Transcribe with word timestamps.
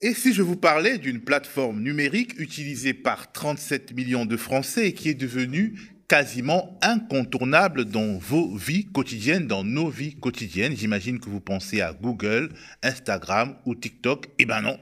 Et 0.00 0.14
si 0.14 0.32
je 0.32 0.42
vous 0.42 0.54
parlais 0.54 0.98
d'une 0.98 1.20
plateforme 1.20 1.82
numérique 1.82 2.38
utilisée 2.38 2.94
par 2.94 3.32
37 3.32 3.94
millions 3.94 4.26
de 4.26 4.36
Français 4.36 4.86
et 4.86 4.92
qui 4.92 5.08
est 5.08 5.14
devenue 5.14 5.74
quasiment 6.06 6.78
incontournable 6.82 7.84
dans 7.84 8.16
vos 8.16 8.54
vies 8.56 8.86
quotidiennes, 8.86 9.48
dans 9.48 9.64
nos 9.64 9.90
vies 9.90 10.14
quotidiennes. 10.14 10.76
J'imagine 10.76 11.18
que 11.18 11.28
vous 11.28 11.40
pensez 11.40 11.80
à 11.80 11.92
Google, 11.92 12.50
Instagram 12.84 13.56
ou 13.66 13.74
TikTok. 13.74 14.28
Eh 14.38 14.46
ben 14.46 14.62
non, 14.62 14.78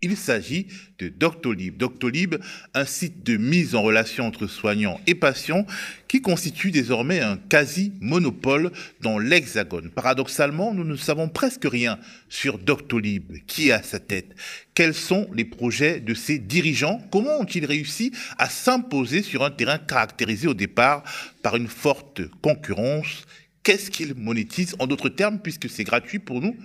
il 0.00 0.16
s'agit 0.16 0.66
de 0.98 1.08
Doctolib. 1.08 1.76
Doctolib, 1.76 2.36
un 2.74 2.84
site 2.84 3.24
de 3.24 3.36
mise 3.36 3.74
en 3.74 3.82
relation 3.82 4.26
entre 4.26 4.46
soignants 4.46 5.00
et 5.06 5.14
patients 5.14 5.66
qui 6.06 6.22
constitue 6.22 6.70
désormais 6.70 7.20
un 7.20 7.36
quasi-monopole 7.36 8.70
dans 9.00 9.18
l'Hexagone. 9.18 9.90
Paradoxalement, 9.90 10.72
nous 10.72 10.84
ne 10.84 10.96
savons 10.96 11.28
presque 11.28 11.64
rien 11.64 11.98
sur 12.28 12.58
Doctolib. 12.58 13.38
Qui 13.46 13.68
est 13.68 13.72
à 13.72 13.82
sa 13.82 13.98
tête? 13.98 14.34
Quels 14.74 14.94
sont 14.94 15.28
les 15.34 15.44
projets 15.44 16.00
de 16.00 16.14
ses 16.14 16.38
dirigeants? 16.38 17.02
Comment 17.10 17.40
ont-ils 17.40 17.66
réussi 17.66 18.12
à 18.38 18.48
s'imposer 18.48 19.22
sur 19.22 19.44
un 19.44 19.50
terrain 19.50 19.78
caractérisé 19.78 20.46
au 20.46 20.54
départ 20.54 21.02
par 21.42 21.56
une 21.56 21.68
forte 21.68 22.22
concurrence? 22.40 23.24
Qu'est-ce 23.64 23.90
qu'ils 23.90 24.14
monétisent 24.14 24.76
En 24.78 24.86
d'autres 24.86 25.08
termes, 25.08 25.40
puisque 25.40 25.68
c'est 25.68 25.84
gratuit 25.84 26.20
pour 26.20 26.40
nous, 26.40 26.56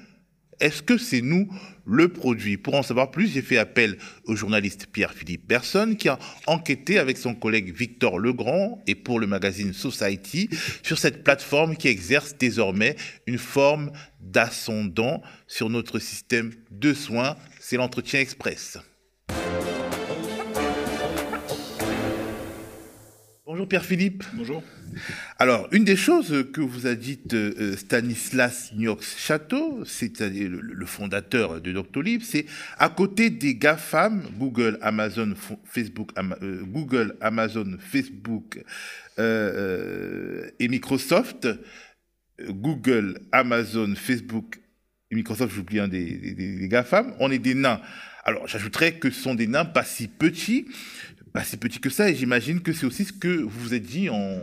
est-ce 0.59 0.81
que 0.81 0.98
c'est 0.98 1.21
nous 1.21 1.48
le 1.85 2.09
produit? 2.09 2.57
Pour 2.57 2.75
en 2.75 2.84
savoir 2.84 3.12
plus, 3.12 3.34
j'ai 3.34 3.41
fait 3.41 3.57
appel 3.57 3.98
au 4.25 4.35
journaliste 4.35 4.88
Pierre-Philippe 4.91 5.48
Persson 5.48 5.95
qui 5.98 6.09
a 6.09 6.20
enquêté 6.48 6.99
avec 6.99 7.17
son 7.17 7.35
collègue 7.35 7.76
Victor 7.76 8.20
Legrand 8.20 8.81
et 8.88 8.95
pour 8.95 9.20
le 9.20 9.27
magazine 9.27 9.73
Society 9.73 10.49
sur 10.84 10.98
cette 10.98 11.23
plateforme 11.23 11.76
qui 11.76 11.88
exerce 11.88 12.38
désormais 12.38 12.95
une 13.27 13.38
forme 13.38 13.91
d'ascendant 14.20 15.21
sur 15.48 15.70
notre 15.70 15.99
système 15.99 16.52
de 16.71 16.93
soins. 16.93 17.35
C'est 17.59 17.77
l'entretien 17.77 18.20
express. 18.20 18.77
Bonjour 23.54 23.68
Pierre-Philippe. 23.68 24.23
Bonjour. 24.34 24.63
Alors, 25.37 25.68
une 25.71 25.84
des 25.84 25.96
choses 25.96 26.48
que 26.51 26.59
vous 26.59 26.87
a 26.87 26.96
dites 26.96 27.35
euh, 27.35 27.77
Stanislas 27.77 28.73
Niox-Chateau, 28.76 29.85
c'est-à-dire 29.85 30.49
le, 30.49 30.85
fondateur 30.87 31.62
de 31.62 31.71
Doctolib, 31.71 32.23
c'est 32.23 32.48
à 32.79 32.90
côté 32.90 33.29
des 33.29 33.54
GAFAM, 33.54 34.23
Google, 34.40 34.79
Amazon, 34.82 35.35
Facebook, 35.65 36.10
euh, 36.18 36.63
Google, 36.63 37.15
Amazon, 37.21 37.77
Facebook 37.77 38.60
euh, 39.20 40.49
et 40.60 40.67
Microsoft, 40.67 41.48
Google, 42.49 43.20
Amazon, 43.32 43.93
Facebook 43.95 44.62
et 45.12 45.15
Microsoft, 45.15 45.54
j'oublie 45.54 45.79
un 45.79 45.88
des, 45.88 46.34
des 46.34 46.67
GAFAM, 46.67 47.13
on 47.20 47.29
est 47.29 47.38
des 47.38 47.54
nains. 47.54 47.82
Alors, 48.26 48.48
j'ajouterais 48.48 48.93
que 48.93 49.12
ce 49.12 49.21
sont 49.21 49.35
des 49.35 49.48
nains 49.48 49.65
pas 49.65 49.84
si 49.84 50.07
petits, 50.07 50.65
pas 51.34 51.43
si 51.43 51.57
petits 51.57 51.79
que 51.79 51.89
ça, 51.89 52.09
et 52.09 52.15
j'imagine 52.15 52.62
que 52.62 52.73
c'est 52.73 52.85
aussi 52.85 53.05
ce 53.05 53.13
que 53.13 53.27
vous 53.27 53.49
vous 53.49 53.73
êtes 53.73 53.84
dit 53.84 54.09
en 54.09 54.39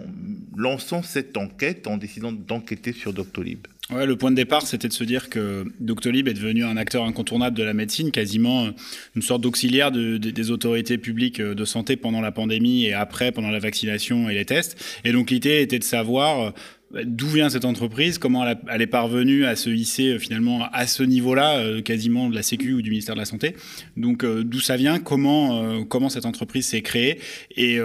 lançant 0.56 1.02
cette 1.02 1.36
enquête, 1.36 1.86
en 1.86 1.96
décidant 1.96 2.32
d'enquêter 2.32 2.92
sur 2.92 3.12
Doctolib. 3.12 3.66
Ouais, 3.90 4.06
le 4.06 4.16
point 4.16 4.30
de 4.30 4.36
départ, 4.36 4.66
c'était 4.66 4.86
de 4.86 4.92
se 4.92 5.02
dire 5.02 5.30
que 5.30 5.64
Doctolib 5.80 6.28
est 6.28 6.34
devenu 6.34 6.64
un 6.64 6.76
acteur 6.76 7.04
incontournable 7.04 7.56
de 7.56 7.64
la 7.64 7.74
médecine, 7.74 8.12
quasiment 8.12 8.66
euh, 8.66 8.70
une 9.16 9.22
sorte 9.22 9.40
d'auxiliaire 9.40 9.90
des 9.90 10.50
autorités 10.52 10.96
publiques 10.96 11.40
euh, 11.40 11.54
de 11.54 11.64
santé 11.64 11.96
pendant 11.96 12.20
la 12.20 12.30
pandémie 12.30 12.86
et 12.86 12.92
après, 12.92 13.32
pendant 13.32 13.50
la 13.50 13.58
vaccination 13.58 14.28
et 14.28 14.34
les 14.34 14.44
tests. 14.44 14.76
Et 15.04 15.10
donc 15.10 15.30
l'idée 15.30 15.62
était 15.62 15.80
de 15.80 15.84
savoir 15.84 16.40
euh, 16.40 16.50
D'où 16.92 17.28
vient 17.28 17.48
cette 17.48 17.64
entreprise? 17.64 18.18
Comment 18.18 18.44
elle, 18.68 18.82
est 18.82 18.86
parvenue 18.88 19.44
à 19.44 19.54
se 19.54 19.70
hisser 19.70 20.14
euh, 20.14 20.18
finalement 20.18 20.66
à 20.72 20.88
ce 20.88 21.04
niveau-là, 21.04 21.58
euh, 21.58 21.82
quasiment 21.82 22.28
de 22.28 22.34
la 22.34 22.42
Sécu 22.42 22.72
ou 22.72 22.82
du 22.82 22.90
ministère 22.90 23.14
de 23.14 23.20
la 23.20 23.26
Santé? 23.26 23.54
Donc 23.96 24.24
euh, 24.24 24.42
d'où 24.42 24.58
ça 24.58 24.76
vient? 24.76 24.98
Comment 24.98 25.84
comment 25.84 26.08
cette 26.08 26.26
entreprise 26.26 26.66
s'est 26.66 26.82
créée? 26.82 27.20
Et, 27.56 27.78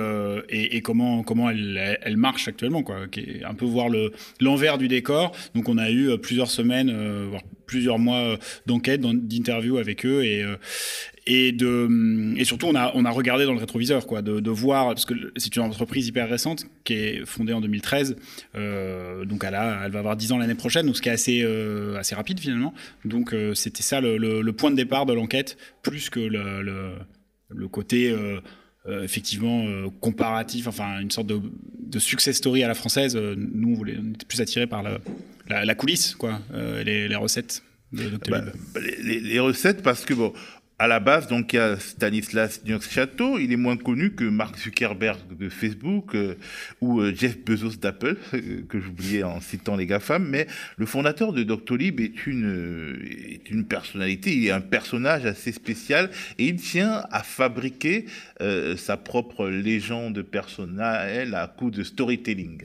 et, 0.49 0.81
comment 0.81 1.23
comment 1.23 1.49
elle, 1.49 1.99
elle, 2.01 2.17
marche 2.17 2.47
actuellement 2.47 2.81
quoi? 2.81 2.97
Un 3.47 3.53
peu 3.53 3.65
voir 3.65 3.89
le 3.89 4.11
l'envers 4.39 4.77
du 4.77 4.87
décor. 4.87 5.35
Donc 5.53 5.69
on 5.69 5.77
a 5.77 5.91
eu 5.91 6.17
plusieurs 6.17 6.49
semaines, 6.49 6.89
plusieurs 7.65 7.99
mois 7.99 8.37
d'enquête, 8.65 9.01
d'interviews 9.01 9.77
avec 9.77 10.05
eux 10.05 10.23
et, 10.23 10.45
et 11.27 11.51
de 11.51 12.37
et 12.37 12.45
surtout 12.45 12.67
on 12.67 12.75
a 12.75 12.91
on 12.93 13.05
a 13.05 13.09
regardé 13.09 13.45
dans 13.45 13.53
le 13.53 13.59
rétroviseur 13.59 14.05
quoi 14.05 14.21
de, 14.21 14.39
de 14.39 14.51
voir 14.51 14.87
parce 14.89 15.05
que 15.05 15.13
c'est 15.37 15.55
une 15.55 15.63
entreprise 15.63 16.07
hyper 16.07 16.29
récente 16.29 16.65
qui 16.83 16.93
est 16.93 17.25
fondée 17.25 17.53
en 17.53 17.61
2013 17.61 18.15
euh, 18.55 19.25
donc 19.25 19.43
elle 19.43 19.55
a 19.55 19.81
elle 19.85 19.91
va 19.91 19.99
avoir 19.99 20.15
10 20.15 20.33
ans 20.33 20.37
l'année 20.37 20.55
prochaine 20.55 20.85
donc 20.85 20.95
ce 20.95 21.01
qui 21.01 21.09
est 21.09 21.13
assez 21.13 21.41
euh, 21.43 21.97
assez 21.97 22.15
rapide 22.15 22.39
finalement. 22.39 22.73
Donc 23.03 23.33
euh, 23.33 23.53
c'était 23.53 23.83
ça 23.83 24.01
le, 24.01 24.51
point 24.51 24.71
de 24.71 24.75
départ 24.75 25.05
de 25.05 25.13
l'enquête 25.13 25.57
plus 25.81 26.09
que 26.09 26.19
le, 26.19 26.61
le 27.49 27.67
côté 27.67 28.15
euh, 28.87 28.91
euh, 28.91 29.03
effectivement 29.03 29.65
comparatif 30.01 30.67
enfin 30.67 30.99
une 30.99 31.11
sorte 31.11 31.27
de, 31.27 31.41
de 31.79 31.99
success 31.99 32.37
story 32.37 32.63
à 32.63 32.67
la 32.67 32.75
française 32.75 33.15
nous 33.15 33.77
on, 33.79 33.85
était 33.85 34.25
plus 34.27 34.41
attirés 34.41 34.67
par 34.67 34.83
la, 34.83 34.99
la, 35.65 35.75
coulisse 35.75 36.15
quoi 36.15 36.39
les, 36.53 37.15
recettes 37.15 37.63
bah, 37.91 38.43
les, 39.03 39.19
les, 39.19 39.39
recettes 39.39 39.81
parce 39.81 40.05
que 40.05 40.13
bon 40.13 40.33
à 40.77 40.87
la 40.87 40.99
base, 40.99 41.27
donc, 41.27 41.53
il 41.53 41.55
y 41.55 41.59
a 41.59 41.79
Stanislas 41.79 42.61
Château. 42.89 43.39
Il 43.39 43.53
est 43.53 43.57
moins 43.57 43.77
connu 43.77 44.11
que 44.11 44.25
Mark 44.25 44.57
Zuckerberg 44.59 45.19
de 45.39 45.47
Facebook 45.47 46.15
euh, 46.15 46.35
ou 46.81 46.99
euh, 46.99 47.13
Jeff 47.15 47.37
Bezos 47.45 47.77
d'Apple, 47.77 48.17
euh, 48.33 48.61
que 48.69 48.81
j'oubliais 48.81 49.23
en 49.23 49.39
citant 49.39 49.77
les 49.77 49.85
GAFAM. 49.85 50.27
Mais 50.27 50.47
le 50.75 50.85
fondateur 50.85 51.31
de 51.31 51.43
Doctolib 51.43 52.01
est 52.01 52.27
une, 52.27 53.65
personnalité, 53.69 54.35
il 54.35 54.47
est 54.47 54.51
un 54.51 54.59
personnage 54.59 55.25
assez 55.25 55.53
spécial 55.53 56.09
et 56.37 56.47
il 56.47 56.57
tient 56.57 57.03
à 57.09 57.23
fabriquer 57.23 58.05
sa 58.77 58.97
propre 58.97 59.47
légende 59.47 60.21
personnelle 60.21 61.35
à 61.35 61.47
coup 61.47 61.71
de 61.71 61.83
storytelling. 61.83 62.63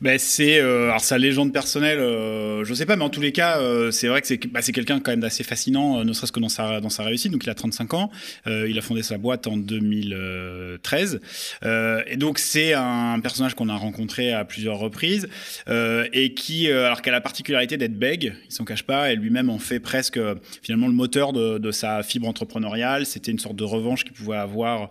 Ben, 0.00 0.18
c'est, 0.18 0.62
sa 1.00 1.18
légende 1.18 1.52
personnelle, 1.52 1.98
je 1.98 2.68
ne 2.68 2.74
sais 2.74 2.86
pas, 2.86 2.96
mais 2.96 3.02
en 3.02 3.10
tous 3.10 3.20
les 3.20 3.32
cas, 3.32 3.60
c'est 3.90 4.06
vrai 4.06 4.20
que 4.20 4.28
c'est, 4.28 4.46
bah, 4.46 4.62
c'est 4.62 4.72
quelqu'un 4.72 5.00
quand 5.00 5.10
même 5.10 5.20
d'assez 5.20 5.42
fascinant, 5.42 6.04
ne 6.04 6.12
serait-ce 6.12 6.32
que 6.32 6.40
dans 6.40 6.48
sa, 6.48 6.80
dans 6.80 6.88
sa 6.88 7.02
réussite 7.02 7.31
donc 7.32 7.44
il 7.44 7.50
a 7.50 7.54
35 7.54 7.94
ans. 7.94 8.10
Euh, 8.46 8.68
il 8.68 8.78
a 8.78 8.82
fondé 8.82 9.02
sa 9.02 9.18
boîte 9.18 9.46
en 9.46 9.56
2013. 9.56 11.20
Euh, 11.64 12.02
et 12.06 12.16
donc 12.16 12.38
c'est 12.38 12.74
un 12.74 13.18
personnage 13.20 13.54
qu'on 13.54 13.68
a 13.68 13.76
rencontré 13.76 14.32
à 14.32 14.44
plusieurs 14.44 14.78
reprises 14.78 15.28
euh, 15.68 16.06
et 16.12 16.34
qui, 16.34 16.70
alors 16.70 17.02
qu'elle 17.02 17.14
a 17.14 17.18
la 17.18 17.20
particularité 17.20 17.76
d'être 17.76 17.98
bègue, 17.98 18.34
il 18.48 18.52
s'en 18.52 18.64
cache 18.64 18.82
pas, 18.82 19.12
et 19.12 19.16
lui-même 19.16 19.50
en 19.50 19.58
fait 19.58 19.80
presque 19.80 20.18
finalement 20.62 20.86
le 20.86 20.92
moteur 20.92 21.32
de, 21.32 21.70
sa 21.72 22.02
fibre 22.02 22.28
entrepreneuriale. 22.28 23.06
C'était 23.06 23.32
une 23.32 23.38
sorte 23.38 23.56
de 23.56 23.64
revanche 23.64 24.04
qu'il 24.04 24.12
pouvait 24.12 24.36
avoir 24.36 24.90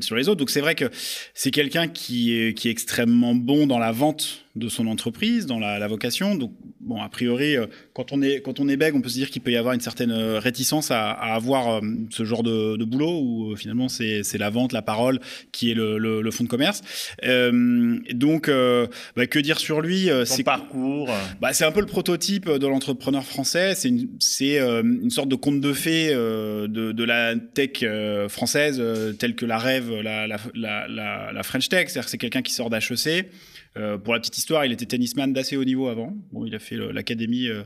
sur 0.00 0.16
les 0.16 0.28
autres. 0.28 0.38
Donc 0.38 0.50
c'est 0.50 0.60
vrai 0.60 0.74
que 0.74 0.90
c'est 1.34 1.50
quelqu'un 1.50 1.86
qui 1.88 2.34
est, 2.36 2.54
qui 2.54 2.68
est 2.68 2.72
extrêmement 2.72 3.34
bon 3.34 3.66
dans 3.66 3.78
la 3.78 3.92
vente 3.92 4.42
de 4.54 4.68
son 4.68 4.86
entreprise, 4.86 5.46
dans 5.46 5.58
la, 5.58 5.86
vocation. 5.88 6.34
Donc, 6.34 6.52
bon, 6.80 7.00
a 7.00 7.08
priori, 7.08 7.56
euh, 7.56 7.66
quand 7.94 8.12
on 8.12 8.20
est 8.20 8.42
quand 8.42 8.60
on 8.60 8.68
est 8.68 8.76
bègue, 8.76 8.94
on 8.94 9.00
peut 9.00 9.08
se 9.08 9.14
dire 9.14 9.30
qu'il 9.30 9.40
peut 9.40 9.50
y 9.50 9.56
avoir 9.56 9.72
une 9.72 9.80
certaine 9.80 10.10
euh, 10.10 10.38
réticence 10.38 10.90
à, 10.90 11.10
avoir 11.10 11.76
euh, 11.76 11.80
ce 12.10 12.24
genre 12.24 12.42
de, 12.42 12.84
boulot 12.84 13.20
où 13.22 13.56
finalement 13.56 13.88
c'est 13.88 14.22
la 14.36 14.50
vente, 14.50 14.72
la 14.72 14.82
parole 14.82 15.20
qui 15.52 15.70
est 15.70 15.74
le, 15.74 15.98
le, 15.98 16.30
fond 16.30 16.44
de 16.44 16.48
commerce. 16.48 16.82
donc, 17.22 18.50
bah, 19.16 19.26
que 19.26 19.38
dire 19.38 19.58
sur 19.58 19.80
lui 19.80 20.08
Son 20.24 20.42
parcours. 20.42 21.10
Bah, 21.40 21.52
c'est 21.52 21.64
un 21.64 21.72
peu 21.72 21.80
le 21.80 21.86
prototype 21.86 22.50
de 22.50 22.66
l'entrepreneur 22.66 23.24
français. 23.24 23.74
C'est 23.74 23.88
une, 23.88 24.08
c'est 24.18 24.58
une 24.58 25.10
sorte 25.10 25.28
de 25.28 25.36
conte 25.36 25.60
de 25.60 25.72
fées 25.72 26.12
de, 26.12 26.66
de, 26.66 27.04
la 27.04 27.36
tech 27.36 27.84
française 28.28 28.82
telle 29.18 29.34
que 29.34 29.46
la 29.46 29.58
rêve 29.58 29.90
la, 30.00 30.26
la, 30.26 30.38
la, 30.54 31.32
la 31.32 31.42
French 31.42 31.68
Tech. 31.68 31.88
C'est-à-dire 31.88 32.04
que 32.04 32.10
c'est 32.10 32.18
quelqu'un 32.18 32.42
qui 32.42 32.52
sort 32.52 32.68
d'HEC. 32.68 33.30
Euh, 33.76 33.96
pour 33.96 34.12
la 34.12 34.20
petite 34.20 34.36
histoire, 34.36 34.64
il 34.66 34.72
était 34.72 34.84
tennisman 34.84 35.32
d'assez 35.32 35.56
haut 35.56 35.64
niveau 35.64 35.88
avant. 35.88 36.14
Bon, 36.32 36.44
il 36.44 36.54
a 36.54 36.58
fait 36.58 36.76
l'académie 36.76 37.48
euh, 37.48 37.62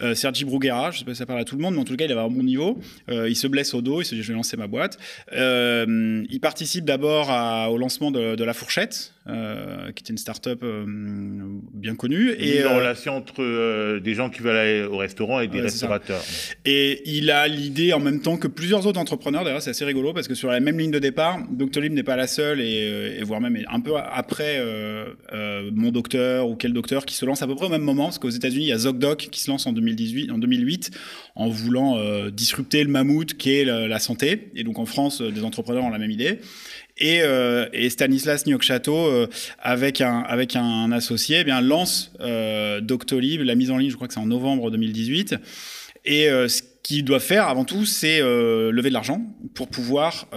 euh, 0.00 0.14
Sergi 0.14 0.44
Bruguera, 0.44 0.90
je 0.90 1.00
sais 1.00 1.04
pas 1.04 1.14
si 1.14 1.18
ça 1.18 1.26
parle 1.26 1.40
à 1.40 1.44
tout 1.44 1.56
le 1.56 1.62
monde, 1.62 1.74
mais 1.74 1.80
en 1.80 1.84
tout 1.84 1.96
cas, 1.96 2.04
il 2.04 2.12
avait 2.12 2.20
un 2.20 2.28
bon 2.28 2.42
niveau. 2.42 2.78
il 3.08 3.36
se 3.36 3.46
blesse 3.46 3.74
au 3.74 3.82
dos, 3.82 4.00
il 4.00 4.04
se 4.04 4.14
dit 4.14 4.22
je 4.22 4.28
vais 4.28 4.34
lancer 4.34 4.56
ma 4.56 4.66
boîte. 4.66 4.98
il 5.32 6.38
participe 6.40 6.84
d'abord 6.84 7.28
au 7.70 7.78
lancement 7.78 8.10
de, 8.10 8.36
de, 8.36 8.44
La 8.44 8.54
Fourchette, 8.54 9.14
euh, 9.28 9.92
qui 9.92 10.02
était 10.02 10.10
une 10.10 10.18
start-up 10.18 10.62
euh, 10.64 10.84
bien 10.86 11.94
connue. 11.94 12.32
et 12.32 12.60
une 12.60 12.66
relation 12.66 13.16
entre 13.16 14.00
des 14.00 14.14
gens 14.14 14.30
qui 14.30 14.40
veulent 14.40 14.56
aller 14.56 14.82
au 14.82 14.96
restaurant 14.96 15.38
et 15.38 15.46
des 15.46 15.60
restaurateurs. 15.60 16.20
Et 16.64 17.02
il 17.08 17.30
a 17.30 17.46
l'idée 17.46 17.92
en 17.92 18.00
même 18.00 18.20
temps 18.20 18.36
que 18.36 18.48
plusieurs 18.48 18.84
autres 18.84 18.98
entrepreneurs, 18.98 19.44
d'ailleurs 19.44 19.62
c'est 19.62 19.70
assez 19.70 19.84
rigolo 19.84 20.12
parce 20.12 20.26
que 20.26 20.34
sur 20.34 20.50
la 20.50 20.58
même 20.58 20.76
ligne 20.76 20.90
de 20.90 20.98
départ, 20.98 21.38
Doctolib 21.50 21.92
n'est 21.92 22.02
pas 22.02 22.16
la 22.16 22.26
seule 22.26 22.60
et, 22.60 23.18
et, 23.20 23.22
voire 23.22 23.40
même 23.40 23.56
un 23.70 23.80
peu 23.80 23.92
après 23.96 24.60
Mon 25.72 25.92
Docteur 25.92 26.48
ou 26.48 26.56
Quel 26.56 26.72
Docteur 26.72 27.06
qui 27.06 27.14
se 27.14 27.24
lance 27.24 27.42
à 27.42 27.46
peu 27.46 27.54
près 27.54 27.66
au 27.66 27.70
même 27.70 27.82
moment 27.82 28.06
parce 28.06 28.18
qu'aux 28.18 28.28
États-Unis 28.28 28.64
il 28.64 28.68
y 28.70 28.72
a 28.72 28.78
ZocDoc 28.78 29.28
qui 29.30 29.40
se 29.40 29.50
lance 29.52 29.66
en 29.68 29.72
2018, 29.72 30.32
en 30.32 30.38
2008 30.38 30.90
en 31.36 31.48
voulant 31.48 31.96
disrupter 32.30 32.82
le 32.82 32.90
mammouth 32.90 33.34
qui 33.34 33.54
est 33.54 33.64
la, 33.64 33.86
la 33.86 33.98
santé. 34.00 34.50
Et 34.56 34.64
donc 34.64 34.80
en 34.80 34.86
France, 34.86 35.22
des 35.22 35.44
entrepreneurs 35.44 35.84
ont 35.84 35.90
la 35.90 35.98
même 35.98 36.10
idée. 36.10 36.40
Et, 36.98 37.20
euh, 37.22 37.66
et, 37.72 37.88
Stanislas 37.90 38.46
Nyokchato, 38.46 38.94
euh, 38.94 39.26
avec, 39.58 40.00
un, 40.00 40.20
avec 40.20 40.56
un 40.56 40.92
associé, 40.92 41.44
eh 41.46 41.60
lance 41.62 42.12
euh, 42.20 42.80
Doctolib, 42.80 43.40
la 43.42 43.54
mise 43.54 43.70
en 43.70 43.78
ligne, 43.78 43.90
je 43.90 43.96
crois 43.96 44.08
que 44.08 44.14
c'est 44.14 44.20
en 44.20 44.26
novembre 44.26 44.70
2018. 44.70 45.36
Et 46.04 46.28
euh, 46.28 46.48
ce 46.48 46.62
qu'ils 46.82 47.04
doivent 47.04 47.22
faire 47.22 47.48
avant 47.48 47.64
tout, 47.64 47.84
c'est 47.84 48.20
lever 48.20 48.88
de 48.88 48.94
l'argent 48.94 49.22
pour 49.54 49.68
pouvoir 49.68 50.28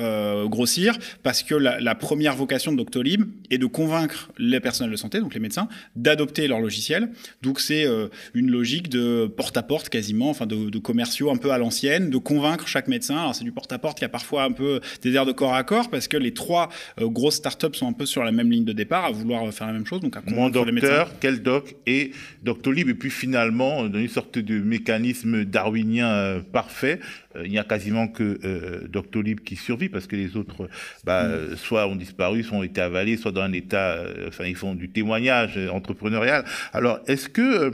grossir, 0.47 0.97
parce 1.24 1.44
que 1.44 1.56
la, 1.56 1.80
la, 1.80 1.95
première 1.95 2.36
vocation 2.36 2.71
de 2.71 2.77
Doctolib 2.77 3.24
est 3.50 3.57
de 3.57 3.65
convaincre 3.65 4.31
les 4.38 4.59
personnels 4.59 4.92
de 4.92 4.97
santé, 4.97 5.19
donc 5.19 5.33
les 5.33 5.39
médecins, 5.39 5.68
d'adopter 5.95 6.47
leur 6.47 6.59
logiciel. 6.59 7.09
Donc 7.42 7.59
c'est 7.59 7.86
une 8.33 8.51
logique 8.51 8.89
de 8.89 9.25
porte-à-porte 9.25 9.89
quasiment, 9.89 10.30
enfin 10.30 10.45
de, 10.45 10.69
de, 10.69 10.80
commerciaux 10.80 11.31
un 11.31 11.38
peu 11.38 11.51
à 11.51 11.57
l'ancienne, 11.57 12.09
de 12.09 12.18
convaincre 12.18 12.68
chaque 12.68 12.88
médecin. 12.88 13.18
Alors 13.18 13.36
c'est 13.36 13.44
du 13.44 13.51
porte-à-porte 13.51 13.98
qui 13.98 14.06
a 14.06 14.09
parfois 14.09 14.44
un 14.44 14.51
peu 14.51 14.81
des 15.01 15.13
airs 15.13 15.25
de 15.25 15.31
corps 15.31 15.56
à 15.56 15.63
corps, 15.63 15.89
parce 15.89 16.07
que 16.07 16.18
les 16.18 16.33
trois 16.33 16.69
grosses 17.00 17.36
startups 17.36 17.74
sont 17.74 17.88
un 17.88 17.94
peu 17.94 18.06
sur 18.06 18.24
la 18.24 18.31
même 18.31 18.51
ligne 18.51 18.65
de 18.65 18.74
départ, 18.74 19.06
à 19.06 19.12
vouloir 19.12 19.51
faire 19.53 19.68
la 19.68 19.74
même 19.74 19.86
chose. 19.86 20.01
Donc 20.01 20.18
à 20.18 20.21
Mon 20.27 20.50
docteur, 20.50 21.12
quel 21.19 21.41
doc 21.41 21.75
et 21.88 22.12
Doctolib, 22.44 22.89
et 22.89 22.94
puis 22.94 23.09
finalement, 23.09 23.88
dans 23.88 24.00
une 24.00 24.07
sorte 24.07 24.38
de 24.38 24.59
mécanisme 24.59 25.45
darwinien 25.45 26.35
euh, 26.36 26.42
parfait, 26.42 27.00
euh, 27.36 27.46
il 27.46 27.52
n'y 27.52 27.60
a 27.60 27.64
quasiment 27.64 28.08
que 28.08 28.40
euh, 28.44 28.88
Doctolib 28.88 29.42
qui 29.42 29.56
survit 29.56 29.90
parce 29.90 30.08
que 30.08 30.16
les 30.16 30.38
autres, 30.38 30.70
bah, 31.04 31.28
mm. 31.28 31.56
soit 31.56 31.88
ont 31.88 31.96
disparu, 31.96 32.44
soit 32.44 32.58
ont 32.58 32.64
été 32.64 32.82
avalés, 32.82 33.18
soit 33.18 33.32
dans 33.32 33.42
un 33.42 33.54
état, 33.54 34.00
enfin, 34.28 34.46
ils 34.46 34.56
font 34.56 34.76
du 34.76 34.90
témoignage 34.90 35.58
entrepreneurial. 35.72 36.46
Alors, 36.74 37.00
est-ce 37.08 37.30
que 37.30 37.72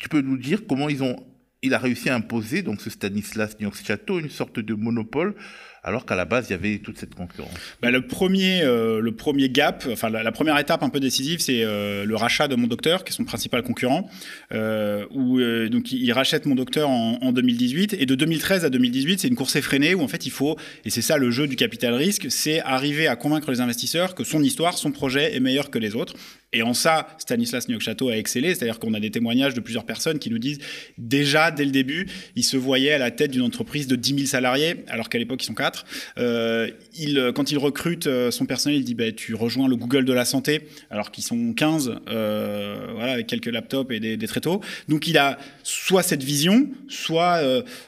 tu 0.00 0.08
peux 0.08 0.20
nous 0.20 0.36
dire 0.36 0.66
comment 0.68 0.88
ils 0.88 1.02
ont, 1.02 1.16
il 1.62 1.74
a 1.74 1.78
réussi 1.78 2.08
à 2.08 2.14
imposer, 2.14 2.62
donc 2.62 2.80
ce 2.80 2.90
Stanislas 2.90 3.56
Chateau, 3.84 4.20
une 4.20 4.30
sorte 4.30 4.60
de 4.60 4.74
monopole 4.74 5.34
alors 5.82 6.04
qu'à 6.04 6.16
la 6.16 6.24
base, 6.24 6.46
il 6.48 6.52
y 6.52 6.54
avait 6.54 6.78
toute 6.78 6.98
cette 6.98 7.14
concurrence. 7.14 7.54
Bah, 7.80 7.90
le, 7.90 8.06
premier, 8.06 8.62
euh, 8.62 9.00
le 9.00 9.12
premier 9.12 9.48
gap, 9.48 9.86
enfin 9.90 10.10
la, 10.10 10.32
première 10.32 10.58
étape 10.58 10.82
un 10.82 10.90
peu 10.90 11.00
décisive, 11.00 11.40
c'est 11.40 11.62
euh, 11.62 12.04
le 12.04 12.16
rachat 12.16 12.48
de 12.48 12.56
Mon 12.56 12.66
Docteur, 12.66 13.04
qui 13.04 13.12
est 13.12 13.16
son 13.16 13.24
principal 13.24 13.62
concurrent, 13.62 14.08
euh, 14.52 15.06
où 15.10 15.40
donc 15.68 15.92
il, 15.92 16.12
rachète 16.12 16.46
Mon 16.46 16.54
Docteur 16.54 16.88
en, 16.88 17.18
en, 17.22 17.32
2018, 17.32 17.96
et 17.98 18.06
de 18.06 18.14
2013 18.14 18.64
à 18.64 18.70
2018, 18.70 19.20
c'est 19.20 19.28
une 19.28 19.36
course 19.36 19.56
effrénée 19.56 19.94
où 19.94 20.02
en 20.02 20.08
fait 20.08 20.26
il 20.26 20.30
faut, 20.30 20.56
et 20.84 20.90
c'est 20.90 21.02
ça 21.02 21.16
le 21.16 21.30
jeu 21.30 21.46
du 21.46 21.56
capital 21.56 21.94
risque, 21.94 22.26
c'est 22.30 22.60
arriver 22.60 23.06
à 23.06 23.16
convaincre 23.16 23.50
les 23.50 23.60
investisseurs 23.60 24.14
que 24.14 24.24
son 24.24 24.42
histoire, 24.42 24.76
son 24.76 24.90
projet 24.90 25.34
est 25.34 25.40
meilleur 25.40 25.70
que 25.70 25.78
les 25.78 25.94
autres, 25.94 26.14
et 26.52 26.62
en 26.62 26.72
ça, 26.72 27.08
Stanislas 27.18 27.68
Nyok-Château 27.68 28.08
a 28.08 28.16
excellé, 28.16 28.54
c'est-à-dire 28.54 28.78
qu'on 28.78 28.94
a 28.94 29.00
des 29.00 29.10
témoignages 29.10 29.52
de 29.52 29.60
plusieurs 29.60 29.84
personnes 29.84 30.18
qui 30.18 30.30
nous 30.30 30.38
disent 30.38 30.58
déjà, 30.96 31.50
dès 31.50 31.66
le 31.66 31.70
début, 31.70 32.08
il 32.36 32.44
se 32.44 32.56
voyait 32.56 32.92
à 32.92 32.98
la 32.98 33.10
tête 33.10 33.32
d'une 33.32 33.42
entreprise 33.42 33.86
de 33.86 33.96
10 33.96 34.14
000 34.14 34.26
salariés, 34.26 34.76
alors 34.88 35.10
qu'à 35.10 35.18
l'époque, 35.18 35.42
ils 35.42 35.46
sont 35.46 35.54
4. 35.54 35.84
Euh, 36.16 36.70
il, 36.98 37.32
quand 37.34 37.50
il 37.50 37.58
recrute 37.58 38.06
euh, 38.06 38.30
son 38.30 38.46
personnel, 38.46 38.78
il 38.78 38.84
dit 38.84 38.94
bah, 38.94 39.12
Tu 39.12 39.34
rejoins 39.34 39.68
le 39.68 39.76
Google 39.76 40.06
de 40.06 40.12
la 40.14 40.24
santé, 40.24 40.62
alors 40.90 41.10
qu'ils 41.10 41.24
sont 41.24 41.52
15, 41.52 42.00
euh, 42.08 42.92
voilà, 42.94 43.12
avec 43.12 43.26
quelques 43.26 43.46
laptops 43.46 43.92
et 43.92 44.00
des, 44.00 44.16
des, 44.16 44.26
tréteaux. 44.26 44.62
Donc 44.88 45.06
il 45.06 45.18
a 45.18 45.38
soit 45.62 46.02
cette 46.02 46.22
vision, 46.22 46.70
soit, 46.88 47.42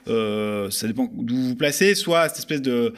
euh, 0.09 0.71
ça 0.71 0.87
dépend 0.87 1.11
d'où 1.15 1.35
vous 1.35 1.49
vous 1.49 1.57
placez, 1.57 1.95
soit 1.95 2.29
cette 2.29 2.39
espèce 2.41 2.63
de 2.63 2.93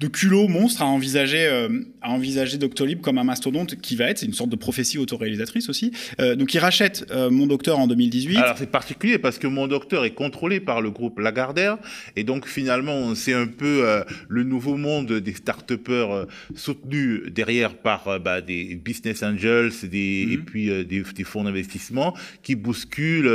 de 0.00 0.06
culot 0.06 0.48
monstre 0.48 0.80
à 0.80 0.86
envisager, 0.86 1.46
euh, 1.46 1.68
à 2.00 2.10
envisager 2.10 2.56
Doctolib 2.56 3.02
comme 3.02 3.18
un 3.18 3.24
mastodonte 3.24 3.76
qui 3.76 3.96
va 3.96 4.06
être, 4.06 4.18
c'est 4.18 4.26
une 4.26 4.32
sorte 4.32 4.48
de 4.48 4.56
prophétie 4.56 4.96
autoréalisatrice 4.96 5.68
aussi. 5.68 5.92
Euh, 6.20 6.36
donc 6.36 6.54
il 6.54 6.58
rachète 6.58 7.06
euh, 7.10 7.28
Mon 7.30 7.46
Docteur 7.46 7.78
en 7.78 7.86
2018. 7.86 8.38
Alors 8.38 8.56
c'est 8.56 8.70
particulier 8.70 9.18
parce 9.18 9.38
que 9.38 9.46
Mon 9.46 9.66
Docteur 9.66 10.06
est 10.06 10.14
contrôlé 10.14 10.58
par 10.58 10.80
le 10.80 10.90
groupe 10.90 11.18
Lagardère 11.18 11.76
et 12.16 12.24
donc 12.24 12.48
finalement 12.48 13.14
c'est 13.14 13.34
un 13.34 13.46
peu 13.46 13.84
le 14.28 14.42
nouveau 14.42 14.76
monde 14.76 15.12
des 15.12 15.34
start-upers 15.34 16.26
soutenus 16.54 17.30
derrière 17.30 17.74
par 17.74 18.18
bah, 18.20 18.40
des 18.40 18.76
business 18.76 19.22
angels 19.22 19.72
des, 19.82 20.26
et 20.30 20.36
mhm. 20.38 20.44
puis 20.44 20.66
des, 20.86 21.02
des, 21.02 21.24
fonds 21.24 21.44
d'investissement 21.44 22.16
qui 22.42 22.54
bousculent 22.54 23.26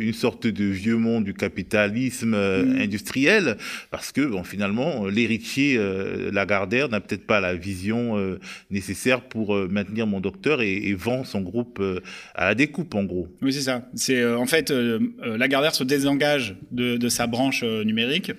une 0.00 0.12
sorte 0.12 0.46
de 0.46 0.64
vieux 0.64 0.96
monde 0.96 1.24
du 1.24 1.34
capitalisme 1.34 2.36
mhm. 2.36 2.80
industriel 2.80 3.56
parce 3.90 4.12
que 4.12 4.20
bon, 4.20 4.44
finalement 4.44 5.06
l'héritier 5.06 5.78
euh, 6.11 6.11
Lagardère 6.32 6.88
n'a 6.88 7.00
peut-être 7.00 7.26
pas 7.26 7.40
la 7.40 7.54
vision 7.54 8.18
euh, 8.18 8.38
nécessaire 8.70 9.22
pour 9.22 9.54
euh, 9.54 9.68
maintenir 9.70 10.06
mon 10.06 10.20
docteur 10.20 10.62
et, 10.62 10.92
vend 10.94 11.24
son 11.24 11.40
groupe 11.40 11.82
à 12.34 12.44
la 12.44 12.54
découpe, 12.54 12.94
en 12.94 13.04
gros. 13.04 13.28
Oui, 13.40 13.52
c'est 13.52 13.62
ça. 13.62 13.88
C'est 13.94 14.24
en 14.24 14.46
fait 14.46 14.70
Lagardère 14.70 15.74
se 15.74 15.84
désengage 15.84 16.54
de, 16.70 17.08
sa 17.08 17.26
branche 17.26 17.64
numérique. 17.64 18.32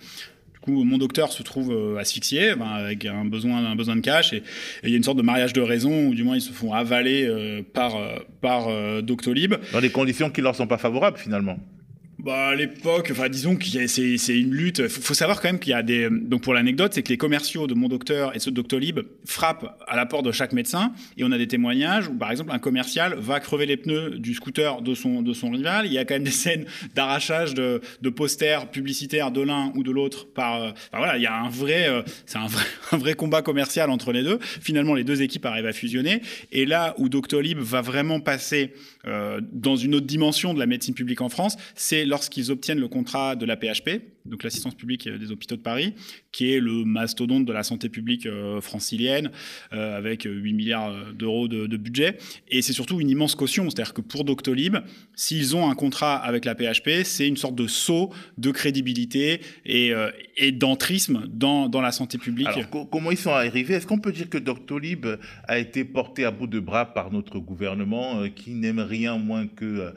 Du 0.54 0.60
coup, 0.62 0.84
mon 0.84 0.98
docteur 0.98 1.32
se 1.32 1.42
trouve 1.44 1.98
asphyxié, 1.98 2.54
avec 2.62 3.06
un 3.06 3.26
besoin, 3.26 3.66
un 3.66 3.76
besoin 3.76 3.96
de 3.96 4.02
cash, 4.02 4.34
et, 4.34 4.44
il 4.84 4.92
y 4.92 4.94
a 4.94 4.98
une 4.98 5.04
sorte 5.04 5.18
de 5.18 5.24
mariage 5.24 5.54
de 5.54 5.62
raison, 5.62 6.08
ou 6.08 6.16
du 6.16 6.24
moins 6.24 6.36
ils 6.36 6.42
se 6.42 6.54
font 6.54 6.74
avaler 6.74 7.64
par, 7.74 7.98
par 8.40 9.02
Doctolib. 9.02 9.56
Dans 9.74 9.82
des 9.82 9.90
conditions 9.90 10.30
qui 10.30 10.42
leur 10.42 10.56
sont 10.56 10.68
pas 10.68 10.78
favorables, 10.78 11.18
finalement. 11.18 11.58
Bah, 12.24 12.48
à 12.48 12.56
l'époque, 12.56 13.10
enfin, 13.12 13.28
disons 13.28 13.58
que 13.58 13.66
c'est 13.88 14.40
une 14.40 14.54
lutte. 14.54 14.80
Il 14.80 14.88
faut, 14.88 15.14
savoir 15.14 15.42
quand 15.42 15.50
même 15.50 15.60
qu'il 15.60 15.72
y 15.72 15.74
a 15.74 15.84
des. 15.84 16.08
Donc, 16.10 16.42
pour 16.42 16.54
l'anecdote, 16.54 16.94
c'est 16.94 17.04
que 17.04 17.10
les 17.10 17.18
commerciaux 17.18 17.68
de 17.68 17.74
Mon 17.74 17.90
Docteur 17.90 18.34
et 18.34 18.40
ceux 18.40 18.50
de 18.50 18.56
Doctolib 18.56 19.02
frappent 19.26 19.78
à 19.86 19.98
la 19.98 20.06
porte 20.06 20.24
de 20.24 20.32
chaque 20.32 20.54
médecin. 20.54 20.94
Et 21.18 21.26
on 21.26 21.34
a 21.34 21.38
des 21.38 21.50
témoignages 21.50 22.08
où, 22.08 22.14
par 22.14 22.32
exemple, 22.32 22.52
un 22.54 22.60
commercial 22.60 23.16
va 23.20 23.42
crever 23.42 23.66
les 23.66 23.76
pneus 23.76 24.20
du 24.20 24.34
scooter 24.36 24.82
de 24.82 24.96
son, 24.96 25.22
de 25.22 25.34
son 25.34 25.50
rival. 25.50 25.86
Il 25.86 25.92
y 25.92 25.98
a 25.98 26.06
quand 26.06 26.14
même 26.14 26.24
des 26.24 26.32
scènes 26.32 26.66
d'arrachage 26.96 27.56
de, 27.56 27.82
de, 28.02 28.10
posters 28.10 28.72
publicitaires 28.72 29.32
de 29.32 29.42
l'un 29.42 29.74
ou 29.76 29.84
de 29.84 29.92
l'autre. 29.92 30.26
Par. 30.28 30.62
Enfin, 30.62 30.74
voilà, 30.94 31.18
il 31.18 31.24
y 31.24 31.28
a 31.28 31.36
un 31.36 31.50
vrai. 31.50 31.90
Euh, 31.90 32.04
c'est 32.26 32.38
un 32.38 32.48
vrai, 32.48 32.64
un 32.94 32.98
vrai 32.98 33.16
combat 33.16 33.42
commercial 33.42 33.90
entre 33.90 34.14
les 34.14 34.24
deux. 34.24 34.40
Finalement, 34.42 34.94
les 34.94 35.04
deux 35.04 35.22
équipes 35.24 35.46
arrivent 35.46 35.66
à 35.66 35.74
fusionner. 35.74 36.22
Et 36.54 36.66
là 36.66 36.96
où 37.00 37.10
Doctolib 37.10 37.60
va 37.60 37.82
vraiment 37.82 38.22
passer 38.22 38.72
euh, 39.06 39.42
dans 39.52 39.76
une 39.76 39.96
autre 39.96 40.08
dimension 40.08 40.54
de 40.54 40.60
la 40.60 40.66
médecine 40.66 40.94
publique 40.94 41.20
en 41.20 41.28
France, 41.28 41.58
c'est 41.76 42.06
lorsqu'ils 42.14 42.52
obtiennent 42.52 42.80
le 42.80 42.88
contrat 42.88 43.36
de 43.36 43.44
la 43.44 43.58
PHP, 43.58 43.90
donc 44.26 44.44
l'assistance 44.44 44.76
publique 44.76 45.08
des 45.08 45.32
hôpitaux 45.32 45.56
de 45.56 45.62
Paris, 45.62 45.94
qui 46.32 46.54
est 46.54 46.60
le 46.60 46.86
mastodonte 46.86 47.46
de 47.46 47.54
la 47.54 47.64
santé 47.64 47.90
publique 47.90 48.26
euh, 48.26 48.62
francilienne, 48.62 49.32
euh, 49.74 49.98
avec 49.98 50.24
8 50.24 50.54
milliards 50.54 51.14
d'euros 51.14 51.48
de, 51.48 51.78
budget. 51.78 52.18
Et 52.50 52.62
c'est 52.62 52.72
surtout 52.72 53.02
une 53.02 53.10
immense 53.10 53.36
caution, 53.36 53.70
c'est-à-dire 53.70 53.94
que 53.94 54.02
pour 54.02 54.24
Doctolib, 54.24 54.78
s'ils 55.16 55.56
ont 55.56 55.70
un 55.70 55.76
contrat 55.76 56.16
avec 56.16 56.46
la 56.46 56.56
PHP, 56.56 57.04
c'est 57.04 57.28
une 57.28 57.36
sorte 57.36 57.56
de 57.56 57.68
saut 57.68 58.12
de 58.38 58.52
crédibilité 58.52 59.42
et, 59.66 59.92
euh, 59.92 60.12
et 60.38 60.52
d'entrisme 60.52 61.24
dans, 61.28 61.68
dans, 61.68 61.82
la 61.82 61.92
santé 61.92 62.18
publique. 62.18 62.48
Alors, 62.48 62.90
comment 62.90 63.12
ils 63.12 63.18
sont 63.18 63.32
arrivés? 63.32 63.74
Est-ce 63.74 63.88
qu'on 63.88 64.00
peut 64.00 64.12
dire 64.12 64.30
que 64.30 64.38
Doctolib 64.38 65.06
a 65.48 65.58
été 65.60 65.84
porté 65.84 66.26
à 66.26 66.32
bout 66.32 66.48
de 66.48 66.60
bras 66.60 66.94
par 66.94 67.12
notre 67.12 67.40
gouvernement, 67.40 68.30
qui 68.30 68.52
n'aime 68.52 68.80
rien 68.80 69.18
moins 69.18 69.48
que 69.48 69.94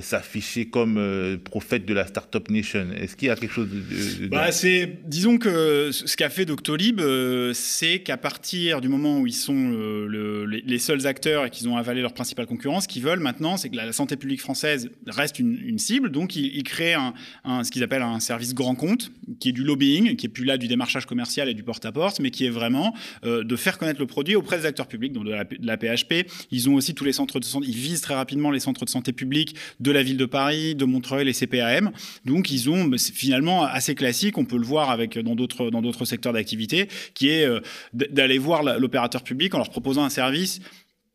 s'afficher 0.00 0.68
comme 0.68 1.38
prophète 1.44 1.86
de 1.86 1.94
la 1.94 2.06
Startup 2.06 2.48
Nation? 2.50 2.88
Est-ce 2.92 3.16
qu'il 3.16 3.28
y 3.28 3.30
a 3.30 3.36
quelque 3.36 3.52
chose 3.52 3.69
de... 3.70 4.26
Bah, 4.28 4.52
c'est, 4.52 4.98
disons 5.06 5.38
que 5.38 5.90
ce 5.92 6.16
qu'a 6.16 6.30
fait 6.30 6.44
Doctolib, 6.44 7.00
euh, 7.00 7.52
c'est 7.54 8.00
qu'à 8.00 8.16
partir 8.16 8.80
du 8.80 8.88
moment 8.88 9.20
où 9.20 9.26
ils 9.26 9.34
sont 9.34 9.72
euh, 9.72 10.46
les, 10.46 10.78
seuls 10.78 11.06
acteurs 11.06 11.46
et 11.46 11.50
qu'ils 11.50 11.68
ont 11.68 11.76
avalé 11.76 12.00
leur 12.00 12.12
principale 12.12 12.46
concurrence, 12.46 12.84
ce 12.84 12.88
qu'ils 12.88 13.02
veulent 13.02 13.20
maintenant, 13.20 13.56
c'est 13.56 13.68
que 13.68 13.76
la, 13.76 13.92
santé 13.92 14.16
publique 14.16 14.40
française 14.40 14.90
reste 15.06 15.38
une, 15.38 15.78
cible. 15.78 16.10
Donc, 16.10 16.36
ils, 16.36 16.62
créent 16.62 16.94
un, 16.94 17.64
ce 17.64 17.70
qu'ils 17.70 17.82
appellent 17.82 18.02
un 18.02 18.20
service 18.20 18.54
grand 18.54 18.74
compte, 18.74 19.10
qui 19.38 19.50
est 19.50 19.52
du 19.52 19.62
lobbying, 19.62 20.16
qui 20.16 20.26
est 20.26 20.28
plus 20.28 20.44
là 20.44 20.58
du 20.58 20.68
démarchage 20.68 21.06
commercial 21.06 21.48
et 21.48 21.54
du 21.54 21.62
porte-à-porte, 21.62 22.20
mais 22.20 22.30
qui 22.30 22.46
est 22.46 22.50
vraiment 22.50 22.94
euh, 23.24 23.44
de 23.44 23.56
faire 23.56 23.78
connaître 23.78 24.00
le 24.00 24.06
produit 24.06 24.36
auprès 24.36 24.58
des 24.58 24.66
acteurs 24.66 24.86
publics, 24.86 25.12
donc 25.12 25.24
de 25.24 25.30
la, 25.30 25.76
PHP. 25.76 26.26
Ils 26.50 26.68
ont 26.68 26.74
aussi 26.74 26.94
tous 26.94 27.04
les 27.04 27.12
centres 27.12 27.40
de 27.40 27.44
santé, 27.44 27.66
ils 27.68 27.76
visent 27.76 28.00
très 28.00 28.14
rapidement 28.14 28.50
les 28.50 28.60
centres 28.60 28.84
de 28.84 28.90
santé 28.90 29.12
publics 29.12 29.54
de 29.78 29.90
la 29.90 30.02
ville 30.02 30.16
de 30.16 30.26
Paris, 30.26 30.74
de 30.74 30.84
Montreuil, 30.84 31.24
les 31.24 31.32
CPAM. 31.32 31.90
Donc, 32.24 32.50
ils 32.50 32.68
ont 32.68 32.90
finalement 32.98 33.59
assez 33.64 33.94
classique, 33.94 34.38
on 34.38 34.44
peut 34.44 34.58
le 34.58 34.64
voir 34.64 34.90
avec 34.90 35.18
dans 35.18 35.34
d'autres 35.34 35.70
dans 35.70 35.82
d'autres 35.82 36.04
secteurs 36.04 36.32
d'activité, 36.32 36.88
qui 37.14 37.28
est 37.28 37.44
euh, 37.44 37.60
d'aller 37.92 38.38
voir 38.38 38.62
l'opérateur 38.62 39.22
public 39.22 39.54
en 39.54 39.58
leur 39.58 39.70
proposant 39.70 40.04
un 40.04 40.10
service 40.10 40.60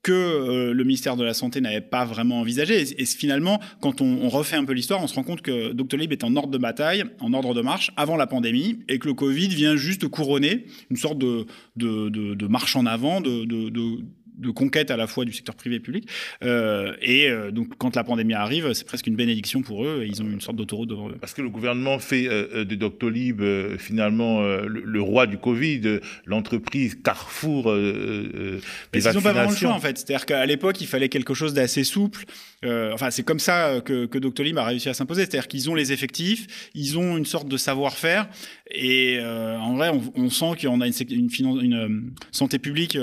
que 0.04 0.12
euh, 0.12 0.72
le 0.72 0.84
ministère 0.84 1.16
de 1.16 1.24
la 1.24 1.34
Santé 1.34 1.62
n'avait 1.62 1.82
pas 1.82 2.06
vraiment 2.06 2.40
envisagé. 2.42 3.02
Et, 3.02 3.06
finalement, 3.06 3.60
quand 3.82 4.02
on, 4.02 4.30
refait 4.30 4.56
un 4.56 4.64
peu 4.64 4.74
l'histoire, 4.74 5.02
on 5.02 5.08
se 5.08 5.16
rend 5.16 5.24
compte 5.24 5.42
que 5.42 5.74
Doctolib 5.74 6.12
est 6.12 6.24
en 6.24 6.36
ordre 6.36 6.52
de 6.52 6.60
bataille, 6.60 7.04
en 7.20 7.34
ordre 7.34 7.56
de 7.56 7.62
marche 7.62 7.90
avant 7.98 8.16
la 8.16 8.28
pandémie, 8.28 8.82
et 8.88 9.00
que 9.00 9.08
le 9.08 9.16
Covid 9.16 9.48
vient 9.48 9.76
juste 9.76 10.08
couronner 10.08 10.68
une 10.92 10.98
sorte 10.98 11.18
de, 11.18 11.48
de, 11.76 12.10
de 12.10 12.48
marche 12.48 12.76
en 12.76 12.86
avant, 12.86 13.20
de, 13.20 13.46
de 13.46 14.06
conquête 14.54 14.92
à 14.92 14.98
la 14.98 15.08
fois 15.08 15.26
du 15.26 15.34
secteur 15.34 15.56
privé 15.56 15.76
et 15.76 15.80
public. 15.80 16.10
Euh, 16.44 16.94
et 17.02 17.30
euh, 17.30 17.52
donc, 17.52 17.78
quand 17.78 17.96
la 17.96 18.04
pandémie 18.04 18.34
arrive, 18.34 18.74
c'est 18.74 18.86
presque 18.86 19.08
une 19.08 19.16
bénédiction 19.16 19.62
pour 19.62 19.86
eux. 19.86 20.04
Et 20.04 20.08
ils 20.08 20.22
ont 20.22 20.30
une 20.30 20.42
sorte 20.42 20.58
d'autoroute 20.58 20.90
devant 20.90 21.10
eux. 21.10 21.18
Parce 21.20 21.34
que 21.34 21.42
le 21.42 21.50
gouvernement 21.50 22.00
fait 22.00 22.28
euh, 22.28 22.66
de 22.66 22.76
Doctolib 22.76 23.42
finalement 23.78 24.42
le, 24.44 25.02
roi 25.02 25.28
du 25.28 25.38
Covid, 25.38 26.00
l'entreprise 26.26 26.98
Carrefour. 27.04 27.72
Mais 27.74 28.60
ils 28.94 29.04
n'ont 29.04 29.22
pas 29.22 29.34
vraiment 29.34 29.50
le 29.50 29.56
choix 29.56 29.72
en 29.72 29.80
fait. 29.80 29.98
C'est-à-dire 29.98 30.26
qu'à 30.26 30.46
l'époque, 30.46 30.82
il 30.82 30.88
fallait 30.88 31.10
quelque 31.10 31.34
chose 31.34 31.54
d'assez 31.54 31.84
souple. 31.84 32.26
enfin, 32.64 33.12
c'est 33.12 33.24
comme 33.24 33.40
ça 33.40 33.82
que, 33.84 34.06
que, 34.06 34.18
Doctolib 34.18 34.58
a 34.58 34.64
réussi 34.64 34.90
à 34.90 34.94
s'imposer. 34.94 35.22
C'est-à-dire 35.22 35.48
qu'ils 35.48 35.70
ont 35.70 35.76
les 35.76 35.92
effectifs, 35.92 36.70
ils 36.74 36.98
ont 36.98 37.18
une 37.18 37.26
sorte 37.26 37.48
de 37.48 37.58
savoir-faire. 37.58 38.28
Et 38.72 39.20
en 39.22 39.76
vrai, 39.76 39.92
on, 40.16 40.30
sent 40.30 40.54
qu'on 40.62 40.82
a 40.82 40.88
une, 40.88 40.94
une, 41.10 41.30
une, 41.62 42.12
santé 42.32 42.60
publique 42.60 42.98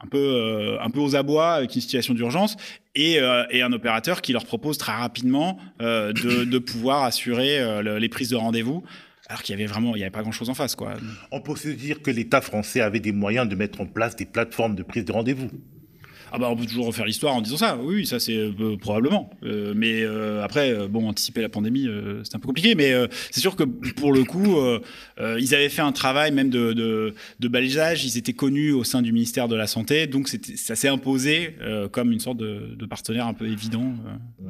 un 0.00 0.06
peu, 0.06 0.76
un 0.80 0.90
peu 0.90 1.00
aux 1.00 1.16
abois 1.16 1.54
avec 1.54 1.74
une 1.74 1.80
situation 1.80 2.14
d'urgence 2.14 2.56
et, 2.94 3.20
et, 3.50 3.62
un 3.62 3.72
opérateur 3.72 4.20
qui 4.20 4.32
leur 4.32 4.44
propose 4.44 4.76
très 4.76 4.92
rapidement 4.92 5.58
de, 5.80 6.58
pouvoir 6.58 7.04
assurer 7.04 7.82
les 7.82 8.08
prises 8.08 8.28
de 8.30 8.36
rendez-vous 8.36 8.84
alors 9.26 9.42
qu'il 9.42 9.54
y 9.54 9.58
avait 9.58 9.66
vraiment, 9.66 9.96
il 9.96 10.00
y 10.00 10.02
avait 10.02 10.10
pas 10.10 10.22
grand-chose 10.22 10.50
en 10.50 10.54
face, 10.54 10.74
quoi. 10.74 10.94
On 11.32 11.40
peut 11.40 11.56
se 11.56 11.68
dire 11.68 12.02
que 12.02 12.10
l'État 12.10 12.40
français 12.40 12.80
avait 12.80 13.00
des 13.00 13.12
moyens 13.12 13.48
de 13.48 13.54
mettre 13.54 13.80
en 13.80 13.86
place 13.86 14.16
des 14.16 14.26
plateformes 14.26 14.74
de 14.74 14.82
prise 14.82 15.04
de 15.04 15.12
rendez-vous. 15.12 15.50
Ah 16.36 16.38
bah 16.40 16.48
on 16.50 16.56
peut 16.56 16.66
toujours 16.66 16.86
refaire 16.86 17.06
l'histoire 17.06 17.32
en 17.36 17.40
disant 17.40 17.58
ça. 17.58 17.78
Oui, 17.80 18.06
ça 18.06 18.18
c'est 18.18 18.36
euh, 18.36 18.76
probablement. 18.76 19.30
Euh, 19.44 19.72
mais 19.76 20.02
euh, 20.02 20.42
après, 20.42 20.88
bon, 20.88 21.06
anticiper 21.08 21.40
la 21.40 21.48
pandémie, 21.48 21.88
c'est 22.24 22.34
un 22.34 22.40
peu 22.40 22.48
compliqué. 22.48 22.74
Mais 22.74 22.92
c'est 23.30 23.38
sûr 23.38 23.54
que 23.54 23.62
pour 23.62 24.12
le 24.12 24.24
coup, 24.24 24.56
ils 25.38 25.54
avaient 25.54 25.68
fait 25.68 25.82
un 25.82 25.92
travail 25.92 26.32
même 26.32 26.50
de, 26.50 26.72
de, 26.72 27.48
balisage. 27.48 28.04
Ils 28.04 28.18
étaient 28.18 28.32
connus 28.32 28.72
au 28.72 28.82
sein 28.82 29.00
du 29.00 29.12
ministère 29.12 29.46
de 29.46 29.54
la 29.54 29.68
Santé, 29.68 30.08
donc 30.08 30.26
ça 30.28 30.74
s'est 30.74 30.88
imposé 30.88 31.54
comme 31.92 32.10
une 32.10 32.18
sorte 32.20 32.38
de, 32.38 32.86
partenaire 32.86 33.28
un 33.28 33.34
peu 33.34 33.46
évident. 33.46 33.92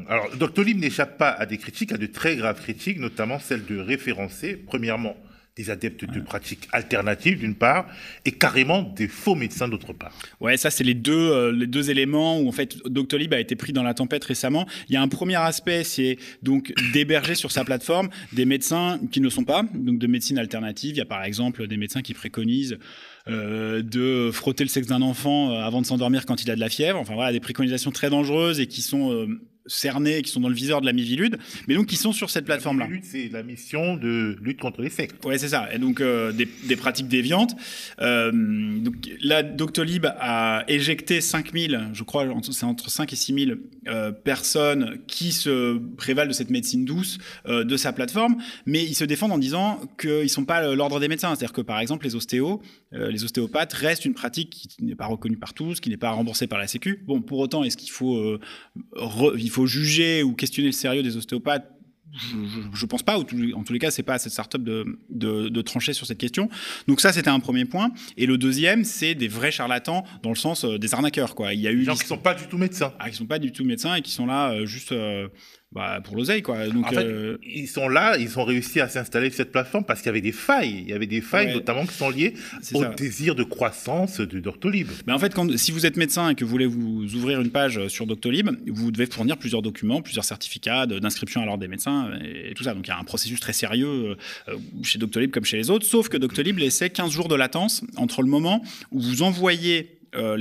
Alors, 0.09 0.35
Doctolib 0.39 0.79
n'échappe 0.79 1.19
pas 1.19 1.31
à 1.31 1.45
des 1.45 1.59
critiques, 1.59 1.93
à 1.93 1.99
de 1.99 2.07
très 2.07 2.37
graves 2.37 2.63
critiques, 2.63 2.99
notamment 2.99 3.39
celle 3.39 3.67
de 3.67 3.79
référencer, 3.79 4.57
premièrement, 4.57 5.17
des 5.57 5.71
adeptes 5.71 6.05
de 6.05 6.21
pratiques 6.21 6.69
alternatives 6.73 7.39
d'une 7.39 7.55
part 7.55 7.87
et 8.25 8.33
carrément 8.33 8.83
des 8.83 9.07
faux 9.07 9.37
médecins 9.37 9.69
d'autre 9.69 9.93
part. 9.93 10.13
Ouais, 10.41 10.57
ça 10.57 10.71
c'est 10.71 10.85
les 10.85 10.95
deux 10.95 11.13
euh, 11.13 11.53
les 11.53 11.67
deux 11.67 11.91
éléments 11.91 12.41
où 12.41 12.49
en 12.49 12.53
fait 12.53 12.77
Doctolib 12.87 13.33
a 13.33 13.39
été 13.39 13.55
pris 13.55 13.73
dans 13.73 13.85
la 13.85 13.95
tempête 13.95 14.25
récemment. 14.25 14.67
Il 14.89 14.95
y 14.95 14.97
a 14.97 15.03
un 15.03 15.09
premier 15.09 15.37
aspect, 15.37 15.85
c'est 15.85 16.19
donc 16.43 16.73
d'héberger 16.93 17.35
sur 17.37 17.53
sa 17.53 17.65
plateforme 17.65 18.09
des 18.33 18.45
médecins 18.45 18.99
qui 19.13 19.21
ne 19.21 19.29
sont 19.29 19.45
pas 19.45 19.65
donc 19.75 19.99
de 19.99 20.07
médecine 20.07 20.39
alternative. 20.39 20.95
Il 20.95 20.99
y 20.99 21.03
a 21.03 21.07
par 21.07 21.25
exemple 21.25 21.67
des 21.69 21.77
médecins 21.77 22.03
qui 22.03 22.15
préconisent 22.15 22.79
euh, 23.27 23.83
de 23.83 24.31
frotter 24.33 24.65
le 24.65 24.69
sexe 24.69 24.87
d'un 24.87 25.01
enfant 25.01 25.51
euh, 25.51 25.61
avant 25.61 25.81
de 25.81 25.87
s'endormir 25.87 26.27
quand 26.27 26.43
il 26.43 26.51
a 26.51 26.57
de 26.57 26.61
la 26.61 26.69
fièvre. 26.69 26.99
Enfin 26.99 27.15
voilà, 27.15 27.33
des 27.33 27.41
préconisations 27.41 27.91
très 27.91 28.11
dangereuses 28.11 28.61
et 28.61 28.67
qui 28.67 28.83
sont 28.83 29.13
euh, 29.13 29.41
cernés, 29.67 30.23
qui 30.23 30.31
sont 30.31 30.41
dans 30.41 30.49
le 30.49 30.55
viseur 30.55 30.81
de 30.81 30.87
la 30.87 30.93
Mivilude, 30.93 31.39
mais 31.69 31.75
donc 31.75 31.87
qui 31.87 31.97
sont 31.97 32.13
sur 32.13 32.31
cette 32.31 32.45
plateforme-là. 32.45 32.85
La 32.85 32.91
Mivilude, 32.91 33.11
c'est 33.11 33.29
la 33.33 33.43
mission 33.43 33.97
de 33.97 34.37
lutte 34.41 34.61
contre 34.61 34.83
les 34.83 34.91
sectes. 34.91 35.25
Ouais, 35.25 35.39
c'est 35.39 35.49
ça. 35.49 35.69
Et 35.73 35.79
donc 35.79 36.01
euh, 36.01 36.33
des, 36.33 36.49
des, 36.65 36.77
pratiques 36.77 37.09
déviantes. 37.09 37.55
Euh, 38.01 38.31
donc 38.33 38.95
là, 39.21 39.43
Doctolib 39.43 40.07
a 40.19 40.65
éjecté 40.69 41.21
5000, 41.21 41.91
je 41.93 42.03
crois, 42.03 42.27
c'est 42.51 42.65
entre 42.65 42.91
5 42.91 43.13
et 43.13 43.17
6000 43.17 43.59
euh, 43.89 44.13
personnes 44.13 44.99
qui 45.07 45.33
se 45.33 45.79
prévalent 45.97 46.29
de 46.29 46.33
cette 46.33 46.51
médecine 46.51 46.85
douce 46.85 47.19
euh, 47.47 47.65
de 47.65 47.77
sa 47.77 47.93
plateforme, 47.93 48.37
mais 48.67 48.83
ils 48.83 48.95
se 48.95 49.05
défendent 49.05 49.33
en 49.33 49.39
disant 49.39 49.81
qu'ils 49.99 50.31
sont 50.31 50.45
pas 50.45 50.75
l'ordre 50.75 51.01
des 51.01 51.09
médecins. 51.09 51.35
C'est-à-dire 51.35 51.53
que 51.53 51.61
par 51.61 51.81
exemple, 51.81 52.07
les 52.07 52.15
ostéos, 52.15 52.63
euh, 52.93 53.11
les 53.11 53.25
ostéopathes 53.25 53.73
restent 53.73 54.05
une 54.05 54.15
pratique 54.15 54.51
qui 54.51 54.85
n'est 54.85 54.95
pas 54.95 55.07
reconnue 55.07 55.37
par 55.37 55.55
tous, 55.55 55.81
qui 55.81 55.91
n'est 55.91 55.97
pas 55.97 56.11
remboursée 56.11 56.47
par 56.47 56.59
la 56.59 56.67
Sécu. 56.67 57.03
Bon, 57.07 57.21
pour 57.21 57.39
autant, 57.39 57.65
est-ce 57.65 57.77
qu'il 57.77 57.91
faut, 57.91 58.39
il 59.37 59.51
faut 59.51 59.54
juger 59.67 60.23
ou 60.23 60.35
questionner 60.35 60.69
le 60.69 60.73
sérieux 60.73 61.03
des 61.03 61.17
ostéopathes 61.17 61.71
je, 62.15 62.85
ne 62.85 62.89
pense 62.89 63.03
pas, 63.03 63.19
ou 63.19 63.23
en 63.55 63.65
tous 63.65 63.73
les 63.73 63.79
cas, 63.79 63.91
c'est 63.91 64.03
pas 64.03 64.15
à 64.15 64.19
cette 64.19 64.33
startup 64.33 64.63
de, 64.63 65.01
de, 65.11 65.49
de 65.49 65.63
trancher 65.63 65.93
sur 65.93 66.07
cette 66.07 66.19
question. 66.19 66.49
Donc 66.87 67.01
ça, 67.01 67.13
c'était 67.13 67.31
un 67.31 67.41
premier 67.41 67.65
point. 67.65 67.91
Et 68.17 68.27
le 68.27 68.39
deuxième, 68.39 68.85
c'est 68.85 69.15
des 69.15 69.29
vrais 69.29 69.51
charlatans 69.51 70.05
dans 70.23 70.31
le 70.31 70.37
sens 70.37 70.65
des 70.65 70.95
arnaqueurs, 70.95 71.35
quoi. 71.35 71.55
Il 71.55 71.61
y 71.61 71.67
a 71.67 71.73
eu 71.73 71.79
des 71.79 71.85
gens 71.85 71.97
qui 71.97 72.07
sont 72.07 72.19
pas 72.19 72.35
du 72.35 72.47
tout 72.47 72.59
médecins. 72.59 72.93
Ah, 72.99 73.11
qui 73.11 73.17
sont 73.17 73.27
pas 73.27 73.39
du 73.39 73.53
tout 73.53 73.65
médecins 73.65 73.95
et 73.97 74.03
qui 74.03 74.13
sont 74.13 74.27
là 74.27 74.65
juste 74.65 74.95
bah, 75.75 76.01
pour 76.05 76.15
l'oseille, 76.15 76.43
quoi. 76.43 76.69
Donc, 76.69 76.87
en 76.87 76.91
fait, 76.91 77.05
euh, 77.05 77.37
ils 77.43 77.67
sont 77.67 77.89
là, 77.89 78.17
ils 78.17 78.39
ont 78.39 78.45
réussi 78.45 78.81
à 78.81 78.89
s'installer 78.89 79.31
sur 79.31 79.39
cette 79.39 79.51
plateforme 79.51 79.85
parce 79.85 80.01
qu'il 80.01 80.07
y 80.07 80.11
avait 80.11 80.21
des 80.21 80.31
failles. 80.31 80.83
Il 80.83 80.89
y 80.89 80.93
avait 80.93 81.09
des 81.09 81.21
failles, 81.21 81.53
notamment, 81.53 81.85
qui 81.85 81.95
sont 81.95 82.11
liées 82.11 82.35
au 82.73 82.85
désir 82.85 83.35
de 83.35 83.43
croissance 83.43 84.21
de 84.21 84.39
Doctolib. 84.39 84.89
Mais 85.09 85.13
en 85.13 85.19
fait, 85.19 85.35
quand, 85.35 85.57
si 85.57 85.73
vous 85.73 85.85
êtes 85.85 85.97
médecin 85.97 86.31
et 86.31 86.37
que 86.37 86.45
vous 86.45 86.51
voulez 86.51 86.67
vous 86.67 87.17
ouvrir 87.17 87.41
une 87.41 87.51
page 87.51 87.89
sur 87.89 88.07
Doctolib, 88.07 88.51
vous 88.69 88.93
devez 88.93 89.07
fournir 89.07 89.37
plusieurs 89.37 89.63
documents, 89.63 90.01
plusieurs 90.01 90.25
certificats 90.25 90.87
d'inscription 90.87 91.43
à 91.43 91.45
l'ordre 91.45 91.61
des 91.61 91.69
médecins 91.69 92.11
et, 92.23 92.55
tout 92.55 92.63
ça. 92.63 92.73
Donc, 92.73 92.87
il 92.87 92.91
y 92.91 92.93
a 92.93 92.99
un 92.99 93.05
processus 93.05 93.41
très 93.41 93.53
sérieux 93.53 94.17
euh, 94.49 94.57
chez 94.85 95.01
Doctolib 95.01 95.33
comme 95.33 95.45
chez 95.45 95.57
les 95.57 95.71
autres, 95.71 95.87
sauf 95.87 96.09
que 96.09 96.17
Doctolib 96.17 96.59
laissait 96.59 96.91
15 96.91 97.11
jours 97.11 97.27
de 97.27 97.35
latence 97.35 97.83
entre 97.97 98.23
le 98.23 98.29
moment 98.29 98.63
où 98.93 99.01
vous 99.01 99.23
envoyez 99.23 99.91
euh, 99.91 99.94
euh, 100.17 100.37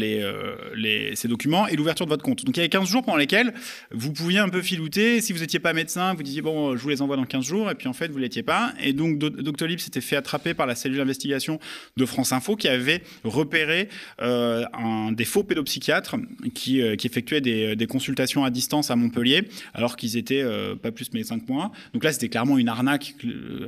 les, 0.75 1.15
ces 1.15 1.27
documents 1.27 1.67
et 1.67 1.75
l'ouverture 1.75 2.05
de 2.05 2.09
votre 2.11 2.23
compte. 2.23 2.45
Donc 2.45 2.55
il 2.55 2.59
y 2.59 2.61
avait 2.61 2.69
15 2.69 2.87
jours 2.87 3.03
pendant 3.03 3.17
lesquels 3.17 3.53
vous 3.91 4.11
pouviez 4.11 4.39
un 4.39 4.49
peu 4.49 4.61
filouter. 4.61 5.21
Si 5.21 5.33
vous 5.33 5.39
n'étiez 5.39 5.59
pas 5.59 5.73
médecin, 5.73 6.13
vous 6.13 6.23
disiez 6.23 6.41
bon, 6.41 6.75
je 6.75 6.81
vous 6.81 6.89
les 6.89 7.01
envoie 7.01 7.15
dans 7.15 7.25
15 7.25 7.45
jours, 7.45 7.71
et 7.71 7.75
puis 7.75 7.87
en 7.87 7.93
fait 7.93 8.09
vous 8.11 8.17
l'étiez 8.17 8.43
pas. 8.43 8.73
Et 8.81 8.93
donc 8.93 9.17
Doctolib 9.17 9.79
s'était 9.79 10.01
fait 10.01 10.15
attraper 10.15 10.53
par 10.53 10.65
la 10.65 10.75
cellule 10.75 10.97
d'investigation 10.97 11.59
de 11.97 12.05
France 12.05 12.31
Info 12.31 12.55
qui 12.55 12.67
avait 12.67 13.01
repéré 13.23 13.89
euh, 14.21 14.65
un, 14.73 15.11
des 15.11 15.25
faux 15.25 15.43
pédopsychiatres 15.43 16.15
qui, 16.53 16.81
qui 16.97 17.07
effectuaient 17.07 17.41
des, 17.41 17.75
des, 17.75 17.87
consultations 17.87 18.43
à 18.43 18.49
distance 18.49 18.91
à 18.91 18.95
Montpellier, 18.95 19.47
alors 19.73 19.95
qu'ils 19.95 20.17
étaient 20.17 20.43
pas 20.81 20.91
plus 20.91 21.11
médecins 21.13 21.39
que 21.39 21.51
moi. 21.51 21.71
Donc 21.93 22.03
là 22.03 22.11
c'était 22.11 22.29
clairement 22.29 22.57
une 22.57 22.69
arnaque 22.69 23.15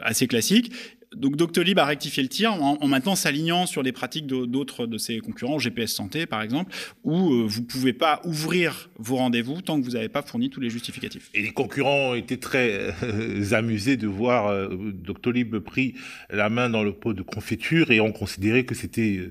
assez 0.03 0.27
classique 0.27 0.71
donc 1.15 1.35
Doctolib 1.35 1.79
a 1.79 1.85
rectifié 1.85 2.23
le 2.23 2.29
tir 2.29 2.53
en, 2.53 2.87
maintenant 2.87 3.15
s'alignant 3.15 3.65
sur 3.65 3.83
les 3.83 3.91
pratiques 3.91 4.27
d'autres 4.27 4.85
de 4.85 4.97
ses 4.97 5.19
concurrents, 5.19 5.59
GPS 5.59 5.93
Santé 5.93 6.25
par 6.25 6.41
exemple, 6.41 6.73
où 7.03 7.33
euh, 7.33 7.45
vous 7.47 7.61
ne 7.61 7.65
pouvez 7.65 7.93
pas 7.93 8.21
ouvrir 8.23 8.89
vos 8.97 9.15
rendez-vous 9.15 9.61
tant 9.61 9.79
que 9.79 9.85
vous 9.85 9.91
n'avez 9.91 10.09
pas 10.09 10.21
fourni 10.21 10.49
tous 10.49 10.59
les 10.59 10.69
justificatifs. 10.69 11.29
Et 11.33 11.41
les 11.41 11.51
concurrents 11.51 12.15
étaient 12.15 12.37
très 12.37 12.93
euh, 13.03 13.43
amusés 13.53 13.97
de 13.97 14.07
voir 14.07 14.47
euh, 14.47 14.69
Doctolib 14.93 15.57
pris 15.59 15.95
la 16.29 16.49
main 16.49 16.69
dans 16.69 16.83
le 16.83 16.93
pot 16.93 17.13
de 17.13 17.21
confiture 17.21 17.91
et 17.91 17.99
ont 17.99 18.11
considéré 18.11 18.65
que 18.65 18.75
c'était 18.75 19.29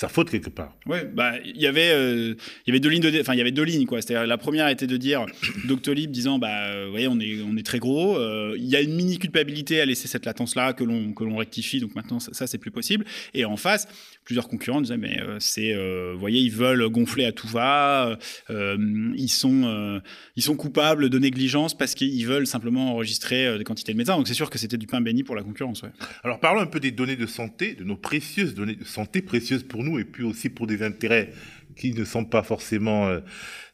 sa 0.00 0.08
faute 0.08 0.30
quelque 0.30 0.48
part. 0.48 0.74
Ouais, 0.86 1.04
bah 1.04 1.34
il 1.44 1.60
y 1.60 1.66
avait 1.66 1.90
euh, 1.90 2.34
il 2.64 2.68
y 2.68 2.70
avait 2.70 2.80
deux 2.80 2.88
lignes 2.88 3.02
de 3.02 3.20
enfin 3.20 3.34
il 3.34 3.36
y 3.36 3.42
avait 3.42 3.50
deux 3.50 3.64
lignes 3.64 3.84
quoi. 3.84 4.00
C'est-à-dire 4.00 4.26
la 4.26 4.38
première 4.38 4.66
était 4.68 4.86
de 4.86 4.96
dire 4.96 5.26
Doctolib 5.68 6.10
disant 6.10 6.38
bah 6.38 6.68
euh, 6.70 6.84
vous 6.86 6.92
voyez 6.92 7.06
on 7.06 7.20
est 7.20 7.42
on 7.42 7.54
est 7.58 7.66
très 7.66 7.80
gros, 7.80 8.16
euh, 8.16 8.54
il 8.56 8.64
y 8.64 8.76
a 8.76 8.80
une 8.80 8.94
mini 8.94 9.18
culpabilité 9.18 9.78
à 9.78 9.84
laisser 9.84 10.08
cette 10.08 10.24
latence 10.24 10.56
là 10.56 10.72
que 10.72 10.84
l'on 10.84 11.12
que 11.12 11.22
l'on 11.22 11.36
rectifie 11.36 11.80
donc 11.80 11.94
maintenant 11.94 12.18
ça, 12.18 12.32
ça 12.32 12.46
c'est 12.46 12.56
plus 12.56 12.70
possible 12.70 13.04
et 13.34 13.44
en 13.44 13.58
face 13.58 13.88
plusieurs 14.24 14.48
concurrents 14.48 14.80
disaient 14.80 14.96
mais 14.96 15.20
c'est 15.38 15.74
vous 15.74 16.18
voyez 16.18 16.40
ils 16.40 16.52
veulent 16.52 16.88
gonfler 16.88 17.26
à 17.26 17.32
tout 17.32 17.48
va, 17.48 18.18
ils 18.48 19.28
sont 19.28 20.00
ils 20.34 20.42
sont 20.42 20.56
coupables 20.56 21.10
de 21.10 21.18
négligence 21.18 21.76
parce 21.76 21.94
qu'ils 21.94 22.26
veulent 22.26 22.46
simplement 22.46 22.92
enregistrer 22.92 23.58
des 23.58 23.64
quantités 23.64 23.92
de 23.92 23.98
médecins. 23.98 24.16
Donc 24.16 24.28
c'est 24.28 24.34
sûr 24.34 24.48
que 24.48 24.56
c'était 24.56 24.78
du 24.78 24.86
pain 24.86 25.02
béni 25.02 25.24
pour 25.24 25.36
la 25.36 25.42
concurrence 25.42 25.82
ouais. 25.82 25.90
Alors 26.24 26.40
parlons 26.40 26.60
un 26.60 26.66
peu 26.66 26.80
des 26.80 26.90
données 26.90 27.16
de 27.16 27.26
santé, 27.26 27.74
de 27.74 27.84
nos 27.84 27.96
précieuses 27.96 28.54
données 28.54 28.76
de 28.76 28.84
santé 28.84 29.20
précieuses 29.20 29.62
pour 29.62 29.84
nous 29.84 29.89
et 29.98 30.04
puis 30.04 30.24
aussi 30.24 30.48
pour 30.48 30.66
des 30.66 30.82
intérêts 30.82 31.32
qui 31.76 31.92
ne 31.92 32.04
sont 32.04 32.24
pas 32.24 32.42
forcément, 32.42 33.08
euh, 33.08 33.20